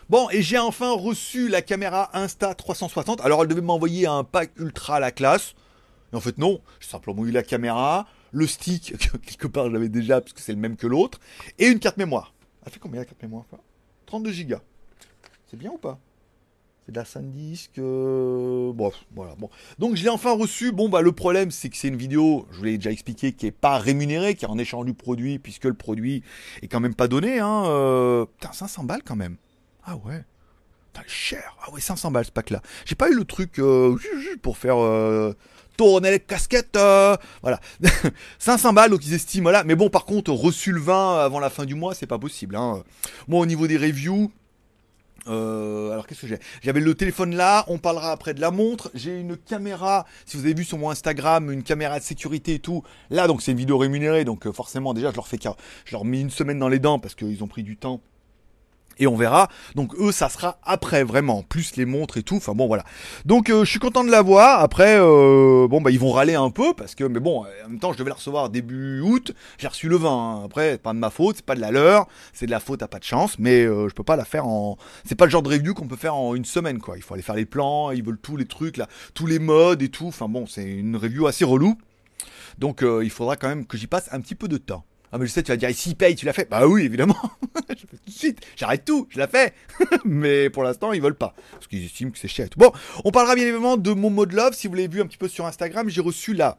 Bon, 0.08 0.30
et 0.30 0.40
j'ai 0.40 0.58
enfin 0.58 0.92
reçu 0.92 1.48
la 1.48 1.62
caméra 1.62 2.10
Insta 2.16 2.54
360. 2.54 3.20
Alors 3.22 3.42
elle 3.42 3.48
devait 3.48 3.60
m'envoyer 3.60 4.06
un 4.06 4.22
pack 4.22 4.52
ultra 4.56 4.96
à 4.96 5.00
la 5.00 5.10
classe. 5.10 5.54
Et 6.12 6.16
en 6.16 6.20
fait 6.20 6.38
non, 6.38 6.60
j'ai 6.80 6.88
simplement 6.88 7.24
eu 7.26 7.32
la 7.32 7.42
caméra, 7.42 8.06
le 8.30 8.46
stick, 8.46 8.94
quelque 9.26 9.48
part 9.48 9.70
j'avais 9.70 9.88
déjà, 9.88 10.20
parce 10.20 10.32
que 10.32 10.40
c'est 10.40 10.52
le 10.52 10.58
même 10.58 10.76
que 10.76 10.86
l'autre, 10.86 11.18
et 11.58 11.66
une 11.66 11.80
carte 11.80 11.96
mémoire. 11.96 12.32
Elle 12.64 12.72
fait 12.72 12.78
combien 12.78 13.00
la 13.00 13.04
carte 13.04 13.22
mémoire 13.22 13.44
32 14.06 14.44
Go. 14.44 14.56
C'est 15.48 15.56
bien 15.56 15.70
ou 15.70 15.78
pas? 15.78 15.98
C'est 16.86 16.92
de 16.92 16.98
la 16.98 17.04
SanDisk. 17.04 17.78
Euh... 17.78 18.72
Bon, 18.72 18.92
voilà. 19.14 19.34
Bon. 19.36 19.50
Donc 19.78 19.96
je 19.96 20.04
l'ai 20.04 20.08
enfin 20.08 20.32
reçu. 20.32 20.70
Bon, 20.70 20.88
bah 20.88 21.02
le 21.02 21.12
problème, 21.12 21.50
c'est 21.50 21.68
que 21.68 21.76
c'est 21.76 21.88
une 21.88 21.96
vidéo, 21.96 22.46
je 22.52 22.58
vous 22.58 22.64
l'ai 22.64 22.76
déjà 22.76 22.92
expliqué, 22.92 23.32
qui 23.32 23.46
est 23.46 23.50
pas 23.50 23.78
rémunérée, 23.78 24.36
qui 24.36 24.44
est 24.44 24.48
en 24.48 24.58
échange 24.58 24.86
du 24.86 24.94
produit, 24.94 25.40
puisque 25.40 25.64
le 25.64 25.74
produit 25.74 26.22
est 26.62 26.68
quand 26.68 26.80
même 26.80 26.94
pas 26.94 27.08
donné. 27.08 27.40
Hein. 27.40 27.64
Euh... 27.66 28.24
Putain, 28.38 28.52
500 28.52 28.84
balles 28.84 29.02
quand 29.04 29.16
même. 29.16 29.36
Ah 29.84 29.96
ouais. 29.96 30.22
Putain, 30.92 31.04
cher. 31.08 31.56
Ah 31.66 31.72
ouais, 31.72 31.80
500 31.80 32.12
balles 32.12 32.24
ce 32.24 32.30
pack-là. 32.30 32.62
J'ai 32.84 32.94
pas 32.94 33.10
eu 33.10 33.14
le 33.14 33.24
truc 33.24 33.58
euh, 33.58 33.96
pour 34.42 34.56
faire 34.56 34.76
tourner 35.76 36.12
les 36.12 36.20
casquettes. 36.20 36.78
Voilà. 37.42 37.60
500 38.38 38.72
balles, 38.72 38.90
donc 38.90 39.04
ils 39.04 39.12
estiment. 39.12 39.50
Mais 39.64 39.74
bon, 39.74 39.90
par 39.90 40.04
contre, 40.04 40.30
reçu 40.30 40.70
le 40.70 40.80
20 40.80 41.18
avant 41.18 41.40
la 41.40 41.50
fin 41.50 41.64
du 41.64 41.74
mois, 41.74 41.94
c'est 41.94 42.06
pas 42.06 42.18
possible. 42.18 42.54
Hein. 42.54 42.84
Moi, 43.26 43.40
au 43.40 43.46
niveau 43.46 43.66
des 43.66 43.76
reviews, 43.76 44.30
euh, 45.28 45.92
alors 45.92 46.06
qu'est-ce 46.06 46.22
que 46.22 46.26
j'ai? 46.26 46.38
J'avais 46.62 46.80
le 46.80 46.94
téléphone 46.94 47.34
là, 47.34 47.64
on 47.68 47.78
parlera 47.78 48.12
après 48.12 48.34
de 48.34 48.40
la 48.40 48.50
montre. 48.50 48.90
J'ai 48.94 49.20
une 49.20 49.36
caméra, 49.36 50.06
si 50.24 50.36
vous 50.36 50.44
avez 50.44 50.54
vu 50.54 50.64
sur 50.64 50.78
mon 50.78 50.90
Instagram, 50.90 51.50
une 51.50 51.62
caméra 51.62 51.98
de 51.98 52.04
sécurité 52.04 52.54
et 52.54 52.58
tout. 52.58 52.82
Là, 53.10 53.26
donc 53.26 53.42
c'est 53.42 53.52
une 53.52 53.58
vidéo 53.58 53.78
rémunérée, 53.78 54.24
donc 54.24 54.46
euh, 54.46 54.52
forcément 54.52 54.94
déjà 54.94 55.10
je 55.10 55.16
leur 55.16 55.28
fais 55.28 55.38
je 55.84 55.92
leur 55.92 56.04
mets 56.04 56.20
une 56.20 56.30
semaine 56.30 56.58
dans 56.58 56.68
les 56.68 56.78
dents 56.78 56.98
parce 56.98 57.14
qu'ils 57.14 57.44
ont 57.44 57.48
pris 57.48 57.62
du 57.62 57.76
temps 57.76 58.00
et 58.98 59.06
on 59.06 59.16
verra. 59.16 59.48
Donc 59.74 59.94
eux, 59.98 60.12
ça 60.12 60.28
sera 60.28 60.58
après 60.64 61.04
vraiment, 61.04 61.42
plus 61.42 61.76
les 61.76 61.84
montres 61.84 62.16
et 62.16 62.22
tout. 62.22 62.36
Enfin 62.36 62.54
bon, 62.54 62.66
voilà. 62.66 62.84
Donc 63.24 63.50
euh, 63.50 63.64
je 63.64 63.70
suis 63.70 63.78
content 63.78 64.04
de 64.04 64.10
l'avoir. 64.10 64.60
Après, 64.60 64.96
euh, 64.98 65.68
bon 65.68 65.80
bah 65.80 65.90
ils 65.90 65.98
vont 65.98 66.12
râler 66.12 66.34
un 66.34 66.50
peu 66.50 66.74
parce 66.74 66.94
que, 66.94 67.04
mais 67.04 67.20
bon, 67.20 67.44
en 67.64 67.68
même 67.68 67.78
temps, 67.78 67.92
je 67.92 67.98
devais 67.98 68.10
la 68.10 68.16
recevoir 68.16 68.50
début 68.50 69.00
août. 69.00 69.32
J'ai 69.58 69.68
reçu 69.68 69.88
le 69.88 69.96
20. 69.96 70.10
Hein. 70.10 70.42
Après, 70.44 70.78
pas 70.78 70.92
de 70.92 70.98
ma 70.98 71.10
faute, 71.10 71.36
c'est 71.36 71.44
pas 71.44 71.54
de 71.54 71.60
la 71.60 71.70
leur, 71.70 72.06
c'est 72.32 72.46
de 72.46 72.50
la 72.50 72.60
faute 72.60 72.82
à 72.82 72.88
pas 72.88 72.98
de 72.98 73.04
chance. 73.04 73.38
Mais 73.38 73.64
euh, 73.64 73.88
je 73.88 73.94
peux 73.94 74.04
pas 74.04 74.16
la 74.16 74.24
faire 74.24 74.46
en. 74.46 74.76
C'est 75.04 75.14
pas 75.14 75.24
le 75.24 75.30
genre 75.30 75.42
de 75.42 75.50
review 75.50 75.74
qu'on 75.74 75.88
peut 75.88 75.96
faire 75.96 76.14
en 76.14 76.34
une 76.34 76.44
semaine, 76.44 76.78
quoi. 76.78 76.96
Il 76.96 77.02
faut 77.02 77.14
aller 77.14 77.22
faire 77.22 77.34
les 77.36 77.46
plans, 77.46 77.90
ils 77.90 78.04
veulent 78.04 78.18
tous 78.18 78.36
les 78.36 78.46
trucs 78.46 78.76
là, 78.76 78.88
tous 79.14 79.26
les 79.26 79.38
modes 79.38 79.82
et 79.82 79.88
tout. 79.88 80.06
Enfin 80.06 80.28
bon, 80.28 80.46
c'est 80.46 80.64
une 80.64 80.96
review 80.96 81.26
assez 81.26 81.44
relou. 81.44 81.76
Donc 82.58 82.82
il 82.82 83.10
faudra 83.10 83.36
quand 83.36 83.48
même 83.48 83.66
que 83.66 83.76
j'y 83.76 83.86
passe 83.86 84.08
un 84.12 84.20
petit 84.20 84.34
peu 84.34 84.48
de 84.48 84.56
temps. 84.56 84.84
Ah 85.12 85.18
mais 85.18 85.26
je 85.26 85.32
sais, 85.32 85.42
tu 85.42 85.52
vas 85.52 85.56
dire, 85.56 85.74
s'il 85.74 85.96
paye, 85.96 86.14
tu 86.14 86.26
l'as 86.26 86.32
fait. 86.32 86.48
Bah 86.50 86.66
oui, 86.66 86.84
évidemment. 86.84 87.16
je 87.68 87.74
fais 87.74 87.96
tout 87.96 88.10
de 88.10 88.10
suite. 88.10 88.40
J'arrête 88.56 88.84
tout, 88.84 89.06
je 89.10 89.18
l'ai 89.18 89.26
fait. 89.26 89.54
mais 90.04 90.50
pour 90.50 90.62
l'instant, 90.62 90.92
ils 90.92 91.00
veulent 91.00 91.14
pas. 91.14 91.34
Parce 91.52 91.66
qu'ils 91.66 91.84
estiment 91.84 92.10
que 92.10 92.18
c'est 92.18 92.28
cher 92.28 92.48
Bon, 92.56 92.72
on 93.04 93.10
parlera 93.10 93.34
bien 93.34 93.44
évidemment 93.44 93.76
de 93.76 93.92
mon 93.92 94.10
mode 94.10 94.32
love. 94.32 94.54
Si 94.54 94.66
vous 94.66 94.74
l'avez 94.74 94.88
vu 94.88 95.00
un 95.00 95.06
petit 95.06 95.18
peu 95.18 95.28
sur 95.28 95.46
Instagram, 95.46 95.88
j'ai 95.88 96.00
reçu 96.00 96.34
la 96.34 96.58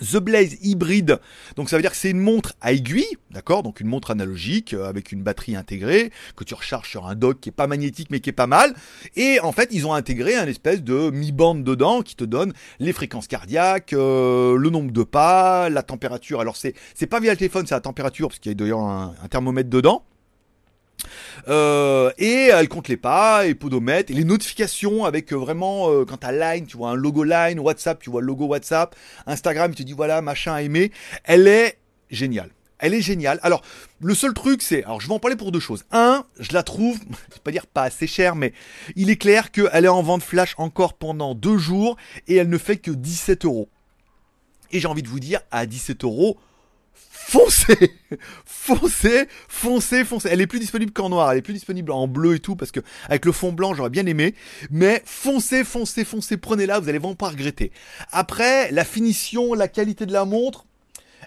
The 0.00 0.18
Blaze 0.18 0.56
Hybrid, 0.62 1.18
donc 1.56 1.68
ça 1.68 1.76
veut 1.76 1.82
dire 1.82 1.90
que 1.90 1.96
c'est 1.96 2.10
une 2.10 2.20
montre 2.20 2.54
à 2.60 2.72
aiguille, 2.72 3.16
d'accord? 3.30 3.62
Donc 3.62 3.80
une 3.80 3.88
montre 3.88 4.10
analogique 4.10 4.74
euh, 4.74 4.88
avec 4.88 5.10
une 5.10 5.22
batterie 5.22 5.56
intégrée 5.56 6.12
que 6.36 6.44
tu 6.44 6.54
recharges 6.54 6.88
sur 6.88 7.06
un 7.06 7.16
dock 7.16 7.40
qui 7.40 7.48
est 7.48 7.52
pas 7.52 7.66
magnétique 7.66 8.08
mais 8.10 8.20
qui 8.20 8.30
est 8.30 8.32
pas 8.34 8.46
mal. 8.46 8.74
Et 9.16 9.40
en 9.40 9.52
fait, 9.52 9.70
ils 9.72 9.86
ont 9.86 9.94
intégré 9.94 10.36
un 10.36 10.46
espèce 10.46 10.82
de 10.82 11.10
mi-bande 11.10 11.64
dedans 11.64 12.02
qui 12.02 12.14
te 12.14 12.24
donne 12.24 12.52
les 12.78 12.92
fréquences 12.92 13.26
cardiaques, 13.26 13.92
euh, 13.92 14.56
le 14.56 14.70
nombre 14.70 14.92
de 14.92 15.02
pas, 15.02 15.68
la 15.68 15.82
température. 15.82 16.40
Alors 16.40 16.56
c'est 16.56 16.74
c'est 16.94 17.06
pas 17.06 17.18
via 17.18 17.32
le 17.32 17.36
téléphone, 17.36 17.66
c'est 17.66 17.74
la 17.74 17.80
température 17.80 18.28
parce 18.28 18.38
qu'il 18.38 18.52
y 18.52 18.54
a 18.54 18.54
d'ailleurs 18.54 18.80
un 18.80 19.14
thermomètre 19.28 19.70
dedans. 19.70 20.04
Euh, 21.48 22.10
et 22.18 22.48
elle 22.52 22.68
compte 22.68 22.88
les 22.88 22.96
pas, 22.96 23.46
et 23.46 23.54
podomètre, 23.54 24.10
et 24.10 24.14
les 24.14 24.24
notifications 24.24 25.04
avec 25.04 25.32
euh, 25.32 25.36
vraiment, 25.36 25.90
euh, 25.90 26.04
quand 26.04 26.18
t'as 26.18 26.32
Line, 26.32 26.66
tu 26.66 26.76
vois 26.76 26.90
un 26.90 26.94
logo 26.94 27.24
Line, 27.24 27.58
WhatsApp, 27.60 28.00
tu 28.00 28.10
vois 28.10 28.20
le 28.20 28.26
logo 28.26 28.46
WhatsApp, 28.46 28.94
Instagram, 29.26 29.72
il 29.72 29.76
te 29.76 29.82
dit 29.82 29.92
voilà, 29.92 30.20
machin 30.22 30.54
à 30.54 30.62
aimer. 30.62 30.92
Elle 31.24 31.48
est 31.48 31.78
géniale. 32.10 32.50
Elle 32.80 32.94
est 32.94 33.00
géniale. 33.00 33.40
Alors, 33.42 33.62
le 34.00 34.14
seul 34.14 34.34
truc, 34.34 34.62
c'est, 34.62 34.84
alors 34.84 35.00
je 35.00 35.08
vais 35.08 35.14
en 35.14 35.18
parler 35.18 35.36
pour 35.36 35.50
deux 35.50 35.60
choses. 35.60 35.84
Un, 35.90 36.24
je 36.38 36.52
la 36.52 36.62
trouve, 36.62 36.98
je 37.28 37.34
vais 37.34 37.40
pas 37.42 37.50
dire 37.50 37.66
pas 37.66 37.82
assez 37.82 38.06
cher, 38.06 38.36
mais 38.36 38.52
il 38.94 39.10
est 39.10 39.16
clair 39.16 39.50
qu'elle 39.50 39.84
est 39.84 39.88
en 39.88 40.02
vente 40.02 40.22
flash 40.22 40.54
encore 40.58 40.94
pendant 40.94 41.34
deux 41.34 41.58
jours, 41.58 41.96
et 42.28 42.36
elle 42.36 42.48
ne 42.48 42.58
fait 42.58 42.76
que 42.76 42.90
17 42.90 43.44
euros. 43.44 43.68
Et 44.70 44.80
j'ai 44.80 44.88
envie 44.88 45.02
de 45.02 45.08
vous 45.08 45.20
dire, 45.20 45.40
à 45.50 45.66
17 45.66 46.04
euros, 46.04 46.38
foncez 47.26 47.94
Foncez 48.44 49.28
Foncez 49.48 50.04
Foncez 50.04 50.28
Elle 50.30 50.40
est 50.40 50.46
plus 50.46 50.60
disponible 50.60 50.92
qu'en 50.92 51.08
noir, 51.08 51.32
elle 51.32 51.38
est 51.38 51.42
plus 51.42 51.54
disponible 51.54 51.92
en 51.92 52.06
bleu 52.06 52.36
et 52.36 52.40
tout, 52.40 52.56
parce 52.56 52.70
que 52.70 52.80
avec 53.08 53.24
le 53.24 53.32
fond 53.32 53.52
blanc, 53.52 53.74
j'aurais 53.74 53.90
bien 53.90 54.06
aimé. 54.06 54.34
Mais 54.70 55.02
foncez, 55.04 55.64
foncez, 55.64 56.04
foncez, 56.04 56.36
prenez-la, 56.36 56.80
vous 56.80 56.88
allez 56.88 56.98
vraiment 56.98 57.14
pas 57.14 57.28
regretter. 57.28 57.72
Après, 58.12 58.70
la 58.70 58.84
finition, 58.84 59.54
la 59.54 59.68
qualité 59.68 60.06
de 60.06 60.12
la 60.12 60.24
montre, 60.24 60.66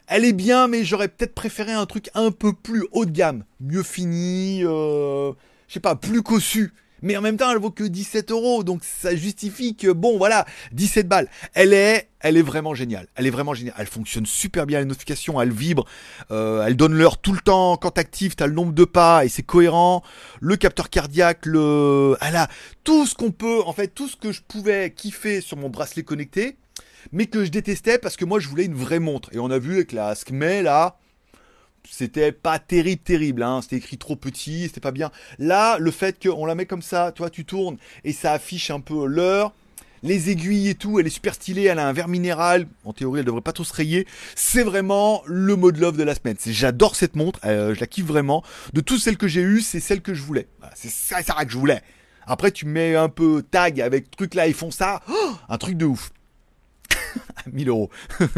elle 0.07 0.25
est 0.25 0.33
bien, 0.33 0.67
mais 0.67 0.83
j'aurais 0.83 1.07
peut-être 1.07 1.33
préféré 1.33 1.71
un 1.71 1.85
truc 1.85 2.09
un 2.13 2.31
peu 2.31 2.53
plus 2.53 2.85
haut 2.91 3.05
de 3.05 3.11
gamme. 3.11 3.43
Mieux 3.59 3.83
fini, 3.83 4.61
euh, 4.63 5.31
je 5.67 5.73
sais 5.73 5.79
pas, 5.79 5.95
plus 5.95 6.21
cossu 6.21 6.73
mais 7.01 7.17
en 7.17 7.21
même 7.21 7.37
temps 7.37 7.51
elle 7.51 7.57
vaut 7.57 7.71
que 7.71 7.83
17 7.83 8.31
euros, 8.31 8.63
donc 8.63 8.83
ça 8.83 9.15
justifie 9.15 9.75
que 9.75 9.91
bon 9.91 10.17
voilà, 10.17 10.45
17 10.71 11.07
balles. 11.07 11.29
Elle 11.53 11.73
est, 11.73 12.09
elle 12.19 12.37
est 12.37 12.41
vraiment 12.41 12.73
géniale. 12.73 13.07
Elle 13.15 13.27
est 13.27 13.31
vraiment 13.31 13.53
géniale. 13.53 13.75
Elle 13.77 13.87
fonctionne 13.87 14.25
super 14.25 14.65
bien, 14.65 14.79
les 14.79 14.85
notifications, 14.85 15.41
elle 15.41 15.51
vibre, 15.51 15.85
euh, 16.31 16.65
elle 16.65 16.75
donne 16.75 16.93
l'heure 16.93 17.17
tout 17.17 17.33
le 17.33 17.39
temps. 17.39 17.77
Quand 17.77 17.91
t'actives, 17.91 18.35
t'as 18.35 18.47
le 18.47 18.53
nombre 18.53 18.73
de 18.73 18.85
pas 18.85 19.25
et 19.25 19.29
c'est 19.29 19.43
cohérent. 19.43 20.03
Le 20.39 20.55
capteur 20.55 20.89
cardiaque, 20.89 21.45
le, 21.45 22.17
elle 22.21 22.35
a 22.35 22.47
tout 22.83 23.05
ce 23.05 23.15
qu'on 23.15 23.31
peut, 23.31 23.61
en 23.65 23.73
fait, 23.73 23.87
tout 23.87 24.07
ce 24.07 24.15
que 24.15 24.31
je 24.31 24.41
pouvais 24.41 24.91
kiffer 24.91 25.41
sur 25.41 25.57
mon 25.57 25.69
bracelet 25.69 26.03
connecté, 26.03 26.57
mais 27.11 27.25
que 27.25 27.43
je 27.45 27.51
détestais 27.51 27.97
parce 27.97 28.15
que 28.15 28.25
moi 28.25 28.39
je 28.39 28.47
voulais 28.47 28.65
une 28.65 28.75
vraie 28.75 28.99
montre. 28.99 29.29
Et 29.33 29.39
on 29.39 29.49
a 29.49 29.59
vu 29.59 29.75
avec 29.75 29.91
la 29.91 30.15
Skmei 30.15 30.61
là, 30.61 30.97
c'était 31.89 32.31
pas 32.31 32.59
terrible, 32.59 33.01
terrible, 33.01 33.43
hein. 33.43 33.61
c'était 33.61 33.77
écrit 33.77 33.97
trop 33.97 34.15
petit, 34.15 34.63
c'était 34.63 34.79
pas 34.81 34.91
bien. 34.91 35.11
Là, 35.39 35.77
le 35.79 35.91
fait 35.91 36.21
qu'on 36.21 36.45
la 36.45 36.55
met 36.55 36.65
comme 36.65 36.81
ça, 36.81 37.11
toi 37.11 37.29
tu 37.29 37.45
tournes 37.45 37.77
et 38.03 38.13
ça 38.13 38.33
affiche 38.33 38.71
un 38.71 38.79
peu 38.79 39.05
l'heure, 39.05 39.53
les 40.03 40.29
aiguilles 40.29 40.69
et 40.69 40.75
tout, 40.75 40.99
elle 40.99 41.07
est 41.07 41.11
super 41.11 41.35
stylée, 41.35 41.63
elle 41.63 41.79
a 41.79 41.87
un 41.87 41.93
verre 41.93 42.07
minéral, 42.07 42.67
en 42.85 42.93
théorie 42.93 43.19
elle 43.19 43.25
devrait 43.25 43.41
pas 43.41 43.53
tout 43.53 43.63
se 43.63 43.73
rayer, 43.73 44.07
c'est 44.35 44.63
vraiment 44.63 45.21
le 45.25 45.55
mode 45.55 45.77
love 45.77 45.97
de 45.97 46.03
la 46.03 46.15
semaine. 46.15 46.37
J'adore 46.45 46.95
cette 46.95 47.15
montre, 47.15 47.39
euh, 47.45 47.75
je 47.75 47.79
la 47.79 47.87
kiffe 47.87 48.05
vraiment. 48.05 48.43
De 48.73 48.81
toutes 48.81 48.99
celles 48.99 49.17
que 49.17 49.27
j'ai 49.27 49.41
eues, 49.41 49.61
c'est 49.61 49.79
celle 49.79 50.01
que 50.01 50.13
je 50.13 50.23
voulais. 50.23 50.47
C'est 50.75 50.89
ça, 50.89 51.21
ça 51.21 51.45
que 51.45 51.51
je 51.51 51.57
voulais. 51.57 51.81
Après 52.25 52.51
tu 52.51 52.65
mets 52.65 52.95
un 52.95 53.09
peu 53.09 53.43
tag 53.49 53.81
avec 53.81 54.11
truc 54.11 54.33
là, 54.33 54.47
ils 54.47 54.53
font 54.53 54.71
ça, 54.71 55.01
oh, 55.09 55.31
un 55.49 55.57
truc 55.57 55.77
de 55.77 55.85
ouf. 55.85 56.11
1000 57.51 57.69
euros. 57.69 57.89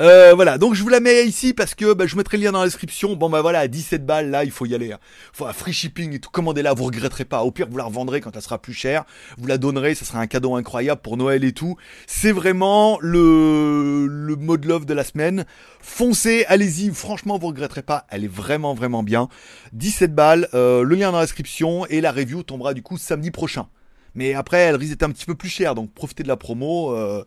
Euh, 0.00 0.32
voilà, 0.34 0.58
donc 0.58 0.74
je 0.74 0.82
vous 0.82 0.88
la 0.88 1.00
mets 1.00 1.26
ici 1.26 1.52
parce 1.52 1.74
que 1.74 1.92
bah, 1.92 2.06
je 2.06 2.14
mettrai 2.16 2.36
le 2.36 2.44
lien 2.44 2.52
dans 2.52 2.60
la 2.60 2.66
description. 2.66 3.16
Bon 3.16 3.28
bah 3.28 3.42
voilà, 3.42 3.60
à 3.60 3.68
17 3.68 4.06
balles, 4.06 4.30
là, 4.30 4.44
il 4.44 4.50
faut 4.50 4.66
y 4.66 4.74
aller. 4.74 4.92
Hein. 4.92 4.98
Faut 5.32 5.46
un 5.46 5.52
free 5.52 5.72
shipping 5.72 6.14
et 6.14 6.18
tout. 6.18 6.30
Commandez-la, 6.30 6.72
vous 6.74 6.84
regretterez 6.84 7.24
pas. 7.24 7.42
Au 7.42 7.50
pire, 7.50 7.66
vous 7.68 7.76
la 7.76 7.84
revendrez 7.84 8.20
quand 8.20 8.36
elle 8.36 8.42
sera 8.42 8.60
plus 8.60 8.74
chère. 8.74 9.04
Vous 9.38 9.46
la 9.46 9.58
donnerez, 9.58 9.94
ça 9.94 10.04
sera 10.04 10.20
un 10.20 10.26
cadeau 10.26 10.54
incroyable 10.54 11.00
pour 11.00 11.16
Noël 11.16 11.44
et 11.44 11.52
tout. 11.52 11.76
C'est 12.06 12.32
vraiment 12.32 12.98
le, 13.00 14.06
le 14.06 14.36
mode 14.36 14.64
love 14.64 14.84
de 14.84 14.94
la 14.94 15.04
semaine. 15.04 15.44
Foncez, 15.80 16.44
allez-y, 16.48 16.90
franchement, 16.94 17.38
vous 17.38 17.48
regretterez 17.48 17.82
pas. 17.82 18.06
Elle 18.10 18.24
est 18.24 18.32
vraiment, 18.32 18.74
vraiment 18.74 19.02
bien. 19.02 19.28
17 19.72 20.14
balles, 20.14 20.48
euh, 20.54 20.82
le 20.82 20.94
lien 20.94 21.10
dans 21.10 21.18
la 21.18 21.24
description 21.24 21.86
et 21.86 22.00
la 22.00 22.12
review 22.12 22.42
tombera 22.42 22.74
du 22.74 22.82
coup 22.82 22.98
samedi 22.98 23.30
prochain. 23.30 23.68
Mais 24.14 24.34
après, 24.34 24.58
elle 24.58 24.76
risque 24.76 24.90
d'être 24.92 25.08
un 25.08 25.12
petit 25.12 25.26
peu 25.26 25.34
plus 25.34 25.48
chère, 25.48 25.74
donc 25.74 25.92
profitez 25.92 26.22
de 26.22 26.28
la 26.28 26.36
promo. 26.36 26.94
Euh, 26.94 27.24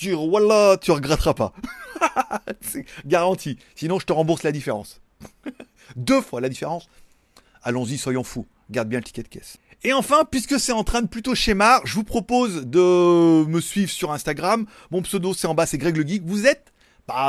tu, 0.00 0.12
voilà, 0.12 0.78
tu 0.80 0.90
regretteras 0.92 1.34
pas. 1.34 1.52
c'est 2.62 2.86
garanti. 3.04 3.58
Sinon, 3.74 3.98
je 3.98 4.06
te 4.06 4.12
rembourse 4.12 4.42
la 4.42 4.52
différence. 4.52 5.00
Deux 5.96 6.22
fois 6.22 6.40
la 6.40 6.48
différence. 6.48 6.88
Allons-y, 7.62 7.98
soyons 7.98 8.24
fous. 8.24 8.46
Garde 8.70 8.88
bien 8.88 9.00
le 9.00 9.04
ticket 9.04 9.22
de 9.22 9.28
caisse. 9.28 9.58
Et 9.82 9.92
enfin, 9.92 10.24
puisque 10.30 10.58
c'est 10.58 10.72
en 10.72 10.84
train 10.84 11.02
de 11.02 11.06
plutôt 11.06 11.34
schémar, 11.34 11.82
je 11.84 11.94
vous 11.94 12.04
propose 12.04 12.66
de 12.66 13.44
me 13.44 13.60
suivre 13.60 13.90
sur 13.90 14.10
Instagram. 14.12 14.66
Mon 14.90 15.02
pseudo, 15.02 15.34
c'est 15.34 15.46
en 15.46 15.54
bas, 15.54 15.66
c'est 15.66 15.78
Greg 15.78 15.96
le 15.96 16.06
Geek. 16.06 16.22
Vous 16.24 16.46
êtes 16.46 16.69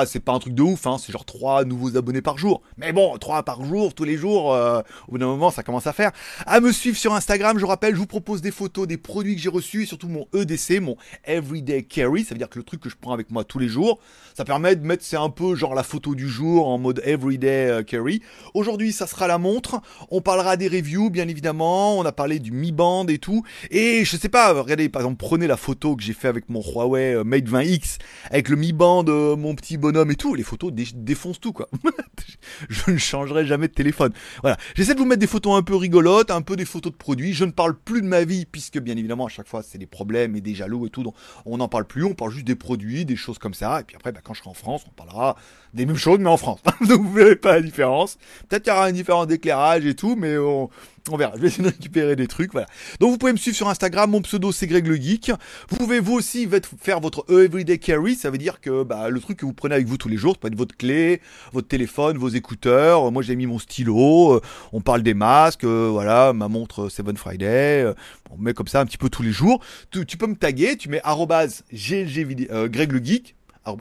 c'est 0.06 0.20
pas 0.20 0.34
un 0.34 0.40
truc 0.40 0.54
de 0.54 0.62
ouf, 0.62 0.88
hein, 0.88 0.98
c'est 0.98 1.12
genre 1.12 1.26
3 1.26 1.66
nouveaux 1.66 1.98
abonnés 1.98 2.22
par 2.22 2.38
jour. 2.38 2.62
Mais 2.78 2.92
bon, 2.94 3.18
3 3.18 3.44
par 3.44 3.64
jour, 3.64 3.94
tous 3.94 4.04
les 4.04 4.18
jours, 4.18 4.54
euh, 4.54 4.82
au 5.08 5.14
bout 5.14 5.18
d'un 5.18 5.28
moment, 5.28 5.52
ça 5.52 5.64
commence 5.64 5.88
à 5.88 5.94
faire. 5.94 6.12
À 6.46 6.60
me 6.60 6.72
suivre 6.72 6.98
sur 6.98 7.14
Instagram, 7.14 7.58
je 7.58 7.62
vous 7.62 7.68
rappelle, 7.68 7.94
je 7.94 8.00
vous 8.00 8.08
propose 8.08 8.42
des 8.42 8.52
photos 8.52 8.88
des 8.88 8.98
produits 8.98 9.36
que 9.36 9.42
j'ai 9.42 9.50
reçus 9.50 9.84
et 9.84 9.86
surtout 9.86 10.08
mon 10.08 10.28
EDC, 10.34 10.80
mon 10.82 10.98
Everyday 11.26 11.84
Carry, 11.84 12.24
ça 12.24 12.34
veut 12.34 12.40
dire 12.40 12.50
que 12.50 12.60
le 12.60 12.64
truc 12.64 12.82
que 12.82 12.90
je 12.90 12.96
prends 13.00 13.14
avec 13.14 13.32
moi 13.32 13.44
tous 13.44 13.60
les 13.60 13.68
jours, 13.68 14.00
ça 14.36 14.46
permet 14.46 14.76
de 14.76 14.86
mettre, 14.86 15.04
c'est 15.04 15.18
un 15.18 15.30
peu 15.30 15.56
genre 15.56 15.76
la 15.76 15.84
photo 15.84 16.16
du 16.16 16.30
jour 16.30 16.68
en 16.68 16.78
mode 16.78 17.02
Everyday 17.06 17.70
euh, 17.70 17.84
Carry. 17.84 18.22
Aujourd'hui, 18.54 18.92
ça 18.92 19.08
sera 19.08 19.28
la 19.28 19.38
montre, 19.38 19.82
on 20.10 20.22
parlera 20.22 20.58
des 20.58 20.68
reviews, 20.68 21.10
bien 21.10 21.28
évidemment, 21.28 21.98
on 21.98 22.06
a 22.06 22.12
parlé 22.12 22.40
du 22.40 22.52
Mi 22.52 22.72
Band 22.72 23.08
et 23.08 23.18
tout, 23.18 23.44
et 23.70 24.06
je 24.06 24.18
sais 24.18 24.30
pas, 24.30 24.54
regardez, 24.54 24.90
par 24.90 25.02
exemple, 25.02 25.18
prenez 25.18 25.48
la 25.48 25.58
photo 25.58 25.96
que 25.96 26.04
j'ai 26.04 26.14
fait 26.14 26.28
avec 26.28 26.50
mon 26.50 26.62
Huawei 26.62 27.16
euh, 27.16 27.24
Mate 27.24 27.46
20X, 27.46 27.98
avec 28.30 28.50
le 28.50 28.56
Mi 28.56 28.74
Band, 28.74 29.04
mon 29.38 29.56
petit 29.56 29.71
bonhomme 29.78 30.12
et 30.12 30.16
tout, 30.16 30.36
les 30.36 30.44
photos 30.44 30.72
défoncent 30.74 31.40
tout 31.40 31.54
quoi. 31.54 31.70
je 32.70 32.92
ne 32.92 32.98
changerai 32.98 33.46
jamais 33.46 33.68
de 33.68 33.74
téléphone. 33.74 34.14
Voilà, 34.42 34.58
j'essaie 34.76 34.94
de 34.94 35.00
vous 35.00 35.06
mettre 35.06 35.20
des 35.20 35.28
photos 35.28 35.58
un 35.58 35.64
peu 35.64 35.76
rigolotes, 35.76 36.32
un 36.32 36.42
peu 36.42 36.56
des 36.56 36.66
photos 36.66 36.92
de 36.92 36.98
produits. 36.98 37.34
Je 37.34 37.46
ne 37.46 37.52
parle 37.52 37.78
plus 37.78 38.02
de 38.02 38.08
ma 38.08 38.24
vie 38.24 38.46
puisque 38.46 38.80
bien 38.80 38.98
évidemment 38.98 39.26
à 39.26 39.30
chaque 39.30 39.48
fois 39.48 39.64
c'est 39.64 39.78
des 39.78 39.88
problèmes 39.88 40.36
et 40.36 40.42
des 40.42 40.56
jaloux 40.56 40.86
et 40.86 40.90
tout, 40.90 41.04
donc 41.04 41.16
on 41.46 41.58
n'en 41.58 41.68
parle 41.68 41.86
plus. 41.86 42.04
On 42.04 42.14
parle 42.14 42.32
juste 42.32 42.48
des 42.48 42.56
produits, 42.56 43.06
des 43.06 43.16
choses 43.16 43.38
comme 43.38 43.54
ça. 43.54 43.82
Et 43.82 43.84
puis 43.84 43.96
après, 43.96 44.12
bah, 44.12 44.22
quand 44.24 44.34
je 44.34 44.40
serai 44.40 44.50
en 44.50 44.56
France, 44.56 44.84
on 44.88 44.92
parlera 44.92 45.36
des 45.74 45.86
mêmes 45.86 45.98
choses 45.98 46.20
mais 46.20 46.30
en 46.30 46.38
France. 46.38 46.60
donc 46.82 47.02
vous 47.02 47.14
verrez 47.14 47.36
pas 47.36 47.54
la 47.54 47.62
différence. 47.62 48.18
Peut-être 48.50 48.64
qu'il 48.64 48.74
y 48.74 48.76
aura 48.76 48.90
une 48.90 48.96
différence 48.96 49.28
d'éclairage 49.28 49.86
et 49.86 49.96
tout, 49.96 50.16
mais 50.16 50.38
on, 50.38 50.70
on 51.10 51.18
verra, 51.18 51.34
je 51.36 51.42
vais 51.42 51.48
essayer 51.48 51.64
de 51.64 51.70
récupérer 51.70 52.16
des 52.16 52.28
trucs, 52.28 52.52
voilà. 52.52 52.68
Donc 53.00 53.12
vous 53.12 53.18
pouvez 53.18 53.32
me 53.32 53.38
suivre 53.38 53.58
sur 53.58 53.70
Instagram, 53.70 54.12
mon 54.12 54.22
pseudo 54.22 54.52
c'est 54.52 54.68
Greg 54.68 54.86
le 54.86 54.96
Geek. 54.96 55.32
Vous 55.70 55.78
pouvez 55.78 56.00
vous 56.00 56.14
aussi 56.14 56.48
faire 56.80 57.00
votre 57.00 57.26
Everyday 57.30 57.80
Carry, 57.80 58.16
ça 58.16 58.30
veut 58.30 58.38
dire 58.38 58.62
que 58.62 58.84
bah, 58.84 59.10
le 59.10 59.20
truc 59.20 59.40
que 59.40 59.46
vous 59.46 59.54
prenez 59.54 59.76
avec 59.76 59.88
vous 59.88 59.98
tous 59.98 60.10
les 60.10 60.18
jours, 60.18 60.34
ça 60.34 60.40
peut 60.40 60.48
être 60.48 60.56
votre 60.56 60.76
clé, 60.76 61.22
votre 61.54 61.68
téléphone, 61.68 62.18
vos 62.18 62.30
écouteurs. 62.30 63.12
Moi 63.12 63.24
j'ai 63.24 63.36
mis 63.36 63.48
mon 63.48 63.58
stylo, 63.58 64.34
euh, 64.34 64.42
on 64.74 64.82
parle 64.82 65.02
des 65.02 65.14
masques, 65.14 65.64
euh, 65.64 65.90
voilà, 65.92 66.34
ma 66.34 66.48
montre 66.48 66.90
Seven 66.90 67.18
Friday, 67.18 67.84
euh, 67.84 67.94
on 68.30 68.38
met 68.38 68.54
comme 68.54 68.68
ça 68.68 68.80
un 68.82 68.86
petit 68.86 68.98
peu 68.98 69.10
tous 69.10 69.24
les 69.24 69.32
jours. 69.32 69.64
Tu, 69.90 70.18
peux 70.18 70.28
me 70.28 70.36
taguer, 70.36 70.78
tu 70.78 70.90
mets 70.90 71.02
arrobase 71.04 71.64
Greg 71.72 72.92
le 72.92 73.04
Geek, 73.04 73.36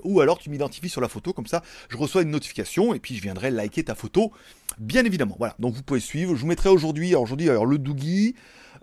ou 0.05 0.21
alors 0.21 0.39
tu 0.39 0.51
m'identifies 0.51 0.89
sur 0.89 1.01
la 1.01 1.09
photo, 1.09 1.33
comme 1.33 1.47
ça 1.47 1.63
je 1.89 1.97
reçois 1.97 2.23
une 2.23 2.31
notification 2.31 2.95
et 2.95 2.99
puis 2.99 3.17
je 3.17 3.23
viendrai 3.23 3.51
liker 3.51 3.85
ta 3.85 3.95
photo, 3.95 4.33
bien 4.79 5.05
évidemment. 5.05 5.37
Voilà, 5.39 5.55
donc 5.59 5.75
vous 5.75 5.83
pouvez 5.83 6.01
suivre. 6.01 6.35
Je 6.35 6.41
vous 6.41 6.47
mettrai 6.47 6.69
aujourd'hui, 6.69 7.15
aujourd'hui, 7.15 7.49
alors 7.49 7.67
le 7.67 7.79
Doogie, 7.79 8.35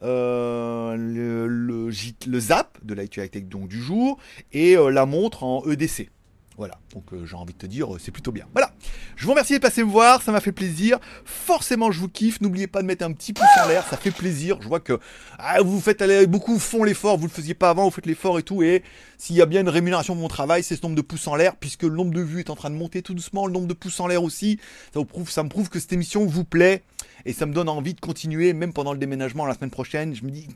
euh, 0.04 0.96
le, 0.96 1.48
le, 1.48 2.40
Zap 2.40 2.78
de 2.84 2.94
l'actualité 2.94 3.42
donc 3.42 3.68
du 3.68 3.82
jour 3.82 4.20
et 4.54 4.78
euh, 4.78 4.90
la 4.90 5.06
montre 5.06 5.44
en 5.44 5.64
EDC. 5.66 6.10
Voilà, 6.58 6.80
donc 6.92 7.14
euh, 7.14 7.24
j'ai 7.24 7.36
envie 7.36 7.54
de 7.54 7.60
te 7.60 7.68
dire, 7.68 7.94
euh, 7.94 8.00
c'est 8.00 8.10
plutôt 8.12 8.32
bien. 8.32 8.48
Voilà, 8.54 8.72
je 9.16 9.26
vous 9.26 9.30
remercie 9.30 9.54
de 9.54 9.60
passer 9.60 9.84
me 9.84 9.92
voir, 9.92 10.24
ça 10.24 10.32
m'a 10.32 10.42
fait 10.42 10.52
plaisir. 10.52 10.98
Forcément, 11.24 11.92
je 11.92 12.00
vous 12.00 12.10
kiffe. 12.10 12.42
N'oubliez 12.42 12.66
pas 12.66 12.82
de 12.82 12.88
mettre 12.88 13.06
un 13.06 13.12
petit 13.12 13.32
pouce 13.32 13.46
en 13.64 13.68
l'air, 13.68 13.86
ça 13.88 13.96
fait 13.96 14.10
plaisir. 14.10 14.58
Je 14.62 14.68
vois 14.68 14.80
que 14.80 15.00
ah, 15.38 15.62
vous 15.62 15.80
faites 15.80 16.02
aller, 16.02 16.26
beaucoup 16.26 16.58
font 16.58 16.84
l'effort, 16.84 17.20
vous 17.20 17.28
le 17.28 17.32
faisiez 17.32 17.54
pas 17.54 17.70
avant, 17.70 17.84
vous 17.84 17.92
faites 17.92 18.08
l'effort 18.08 18.40
et 18.40 18.44
tout. 18.44 18.64
Et 18.64 18.82
s'il 19.20 19.36
y 19.36 19.42
a 19.44 19.46
bien 19.46 19.62
une 19.62 19.70
rémunération 19.70 20.16
pour 20.16 20.22
mon 20.24 20.28
travail, 20.30 20.64
c'est 20.64 20.76
ce 20.76 20.82
nombre 20.82 20.96
de 20.96 21.02
pouces 21.02 21.28
en 21.28 21.36
l'air, 21.36 21.56
puisque 21.56 21.84
le 21.84 21.96
nombre 21.96 22.12
de 22.12 22.22
vues 22.22 22.40
est 22.40 22.50
en 22.50 22.56
train 22.56 22.72
de 22.72 22.76
monter 22.76 23.04
tout 23.04 23.14
doucement, 23.14 23.46
le 23.46 23.54
nombre 23.54 23.68
de 23.68 23.76
pouces 23.76 24.00
en 24.00 24.08
l'air 24.08 24.24
aussi. 24.24 24.60
Ça, 24.94 25.00
vous 25.00 25.06
prouve, 25.06 25.30
ça 25.30 25.44
me 25.44 25.50
prouve 25.50 25.70
que 25.70 25.80
cette 25.80 25.94
émission 25.94 26.26
vous 26.26 26.44
plaît 26.44 26.82
et 27.26 27.34
ça 27.34 27.46
me 27.46 27.54
donne 27.54 27.70
envie 27.70 27.94
de 27.94 28.00
continuer, 28.00 28.54
même 28.54 28.74
pendant 28.74 28.94
le 28.94 29.00
déménagement 29.00 29.46
la 29.46 29.54
semaine 29.54 29.70
prochaine. 29.70 30.16
Je 30.16 30.24
me 30.24 30.32
dis, 30.32 30.48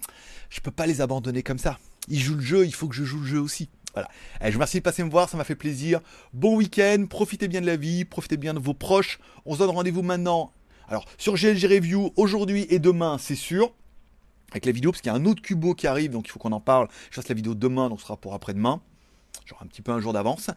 je 0.49 0.61
peux 0.61 0.71
pas 0.71 0.87
les 0.87 0.99
abandonner 0.99 1.43
comme 1.43 1.59
ça. 1.59 1.77
Ils 2.07 2.19
jouent 2.19 2.35
le 2.35 2.41
jeu, 2.41 2.65
il 2.65 2.73
faut 2.73 2.87
que 2.87 2.95
je 2.95 3.03
joue 3.03 3.19
le 3.19 3.27
jeu 3.27 3.39
aussi. 3.39 3.69
Voilà. 3.93 4.09
Allez, 4.39 4.51
je 4.51 4.55
vous 4.55 4.59
remercie 4.59 4.77
de 4.77 4.83
passer 4.83 5.03
me 5.03 5.09
voir, 5.09 5.29
ça 5.29 5.37
m'a 5.37 5.43
fait 5.43 5.55
plaisir. 5.55 5.99
Bon 6.33 6.55
week-end, 6.55 7.05
profitez 7.09 7.47
bien 7.47 7.61
de 7.61 7.65
la 7.65 7.75
vie, 7.75 8.05
profitez 8.05 8.37
bien 8.37 8.53
de 8.53 8.59
vos 8.59 8.73
proches. 8.73 9.19
On 9.45 9.53
se 9.53 9.59
donne 9.59 9.69
rendez-vous 9.69 10.01
maintenant. 10.01 10.51
Alors, 10.87 11.05
sur 11.17 11.35
GLG 11.35 11.65
Review, 11.67 12.11
aujourd'hui 12.15 12.67
et 12.69 12.79
demain, 12.79 13.17
c'est 13.17 13.35
sûr. 13.35 13.73
Avec 14.51 14.65
la 14.65 14.73
vidéo, 14.73 14.91
parce 14.91 15.01
qu'il 15.01 15.11
y 15.11 15.15
a 15.15 15.17
un 15.17 15.25
autre 15.25 15.41
cubo 15.41 15.73
qui 15.73 15.87
arrive, 15.87 16.11
donc 16.11 16.27
il 16.27 16.31
faut 16.31 16.39
qu'on 16.39 16.51
en 16.51 16.59
parle. 16.59 16.89
Je 17.09 17.15
fasse 17.15 17.29
la 17.29 17.35
vidéo 17.35 17.55
demain, 17.55 17.89
donc 17.89 17.99
ce 17.99 18.05
sera 18.05 18.17
pour 18.17 18.33
après-demain. 18.33 18.81
J'aurai 19.45 19.63
un 19.63 19.67
petit 19.67 19.81
peu 19.81 19.91
un 19.91 20.01
jour 20.01 20.11
d'avance. 20.11 20.49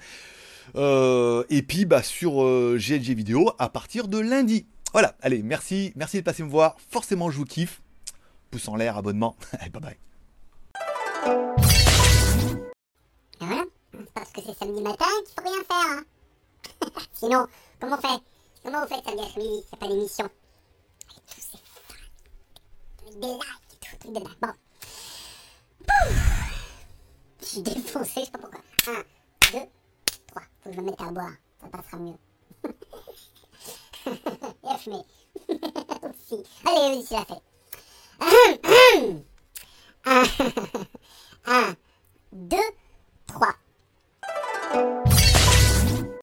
Euh, 0.76 1.44
et 1.50 1.62
puis, 1.62 1.84
bah, 1.84 2.02
sur 2.02 2.42
euh, 2.42 2.76
GLG 2.78 3.14
Vidéo, 3.14 3.52
à 3.58 3.68
partir 3.68 4.08
de 4.08 4.18
lundi. 4.18 4.66
Voilà, 4.92 5.16
allez, 5.22 5.42
merci, 5.42 5.92
merci 5.96 6.18
de 6.18 6.22
passer 6.22 6.42
me 6.42 6.48
voir. 6.48 6.76
Forcément, 6.90 7.30
je 7.30 7.38
vous 7.38 7.44
kiffe. 7.44 7.82
Pouce 8.50 8.68
en 8.68 8.76
l'air, 8.76 8.96
abonnement. 8.96 9.36
bye 9.72 9.96
bye. 11.24 11.53
C'est 13.48 14.12
parce 14.14 14.30
que 14.32 14.40
c'est 14.40 14.58
samedi 14.58 14.82
matin 14.82 15.04
qu'il 15.26 15.34
faut 15.34 15.48
rien 15.48 15.64
faire. 15.64 15.98
Hein. 15.98 16.04
Sinon, 17.14 17.46
comment 17.80 17.96
on 17.96 18.00
fait? 18.00 18.22
Comment 18.62 18.80
vous 18.82 18.88
faites 18.88 19.04
samedi 19.04 19.22
après-midi? 19.22 19.64
C'est 19.68 19.78
pas 19.78 19.88
d'émission. 19.88 20.24
Avec 20.24 21.26
tous 21.26 21.40
ces 21.40 21.58
avec 23.02 23.20
des 23.20 23.26
likes 23.26 23.42
et 23.72 23.76
tout, 23.76 23.96
truc 23.98 24.12
de 24.12 24.20
dingue. 24.20 24.36
Bon. 24.40 24.48
Pouf 25.86 26.14
Je 27.40 27.44
suis 27.44 27.62
défoncé, 27.62 28.20
je 28.20 28.24
sais 28.24 28.30
pas 28.30 28.38
pourquoi. 28.38 28.60
Un, 28.88 29.02
deux, 29.52 29.66
trois. 30.26 30.42
Faut 30.62 30.70
que 30.70 30.76
je 30.76 30.80
me 30.80 30.86
mette 30.86 31.00
à 31.00 31.10
boire, 31.10 31.32
ça 31.60 31.68
passera 31.68 31.98
mieux. 31.98 32.18
et 34.06 34.68
à 34.68 34.78
fumer. 34.78 35.04
aussi. 35.48 36.42
Allez, 36.64 36.96
aussi, 36.98 37.12
la 37.12 37.24
fait. 37.24 37.42
Un, 41.46 41.74
话。 43.34 43.56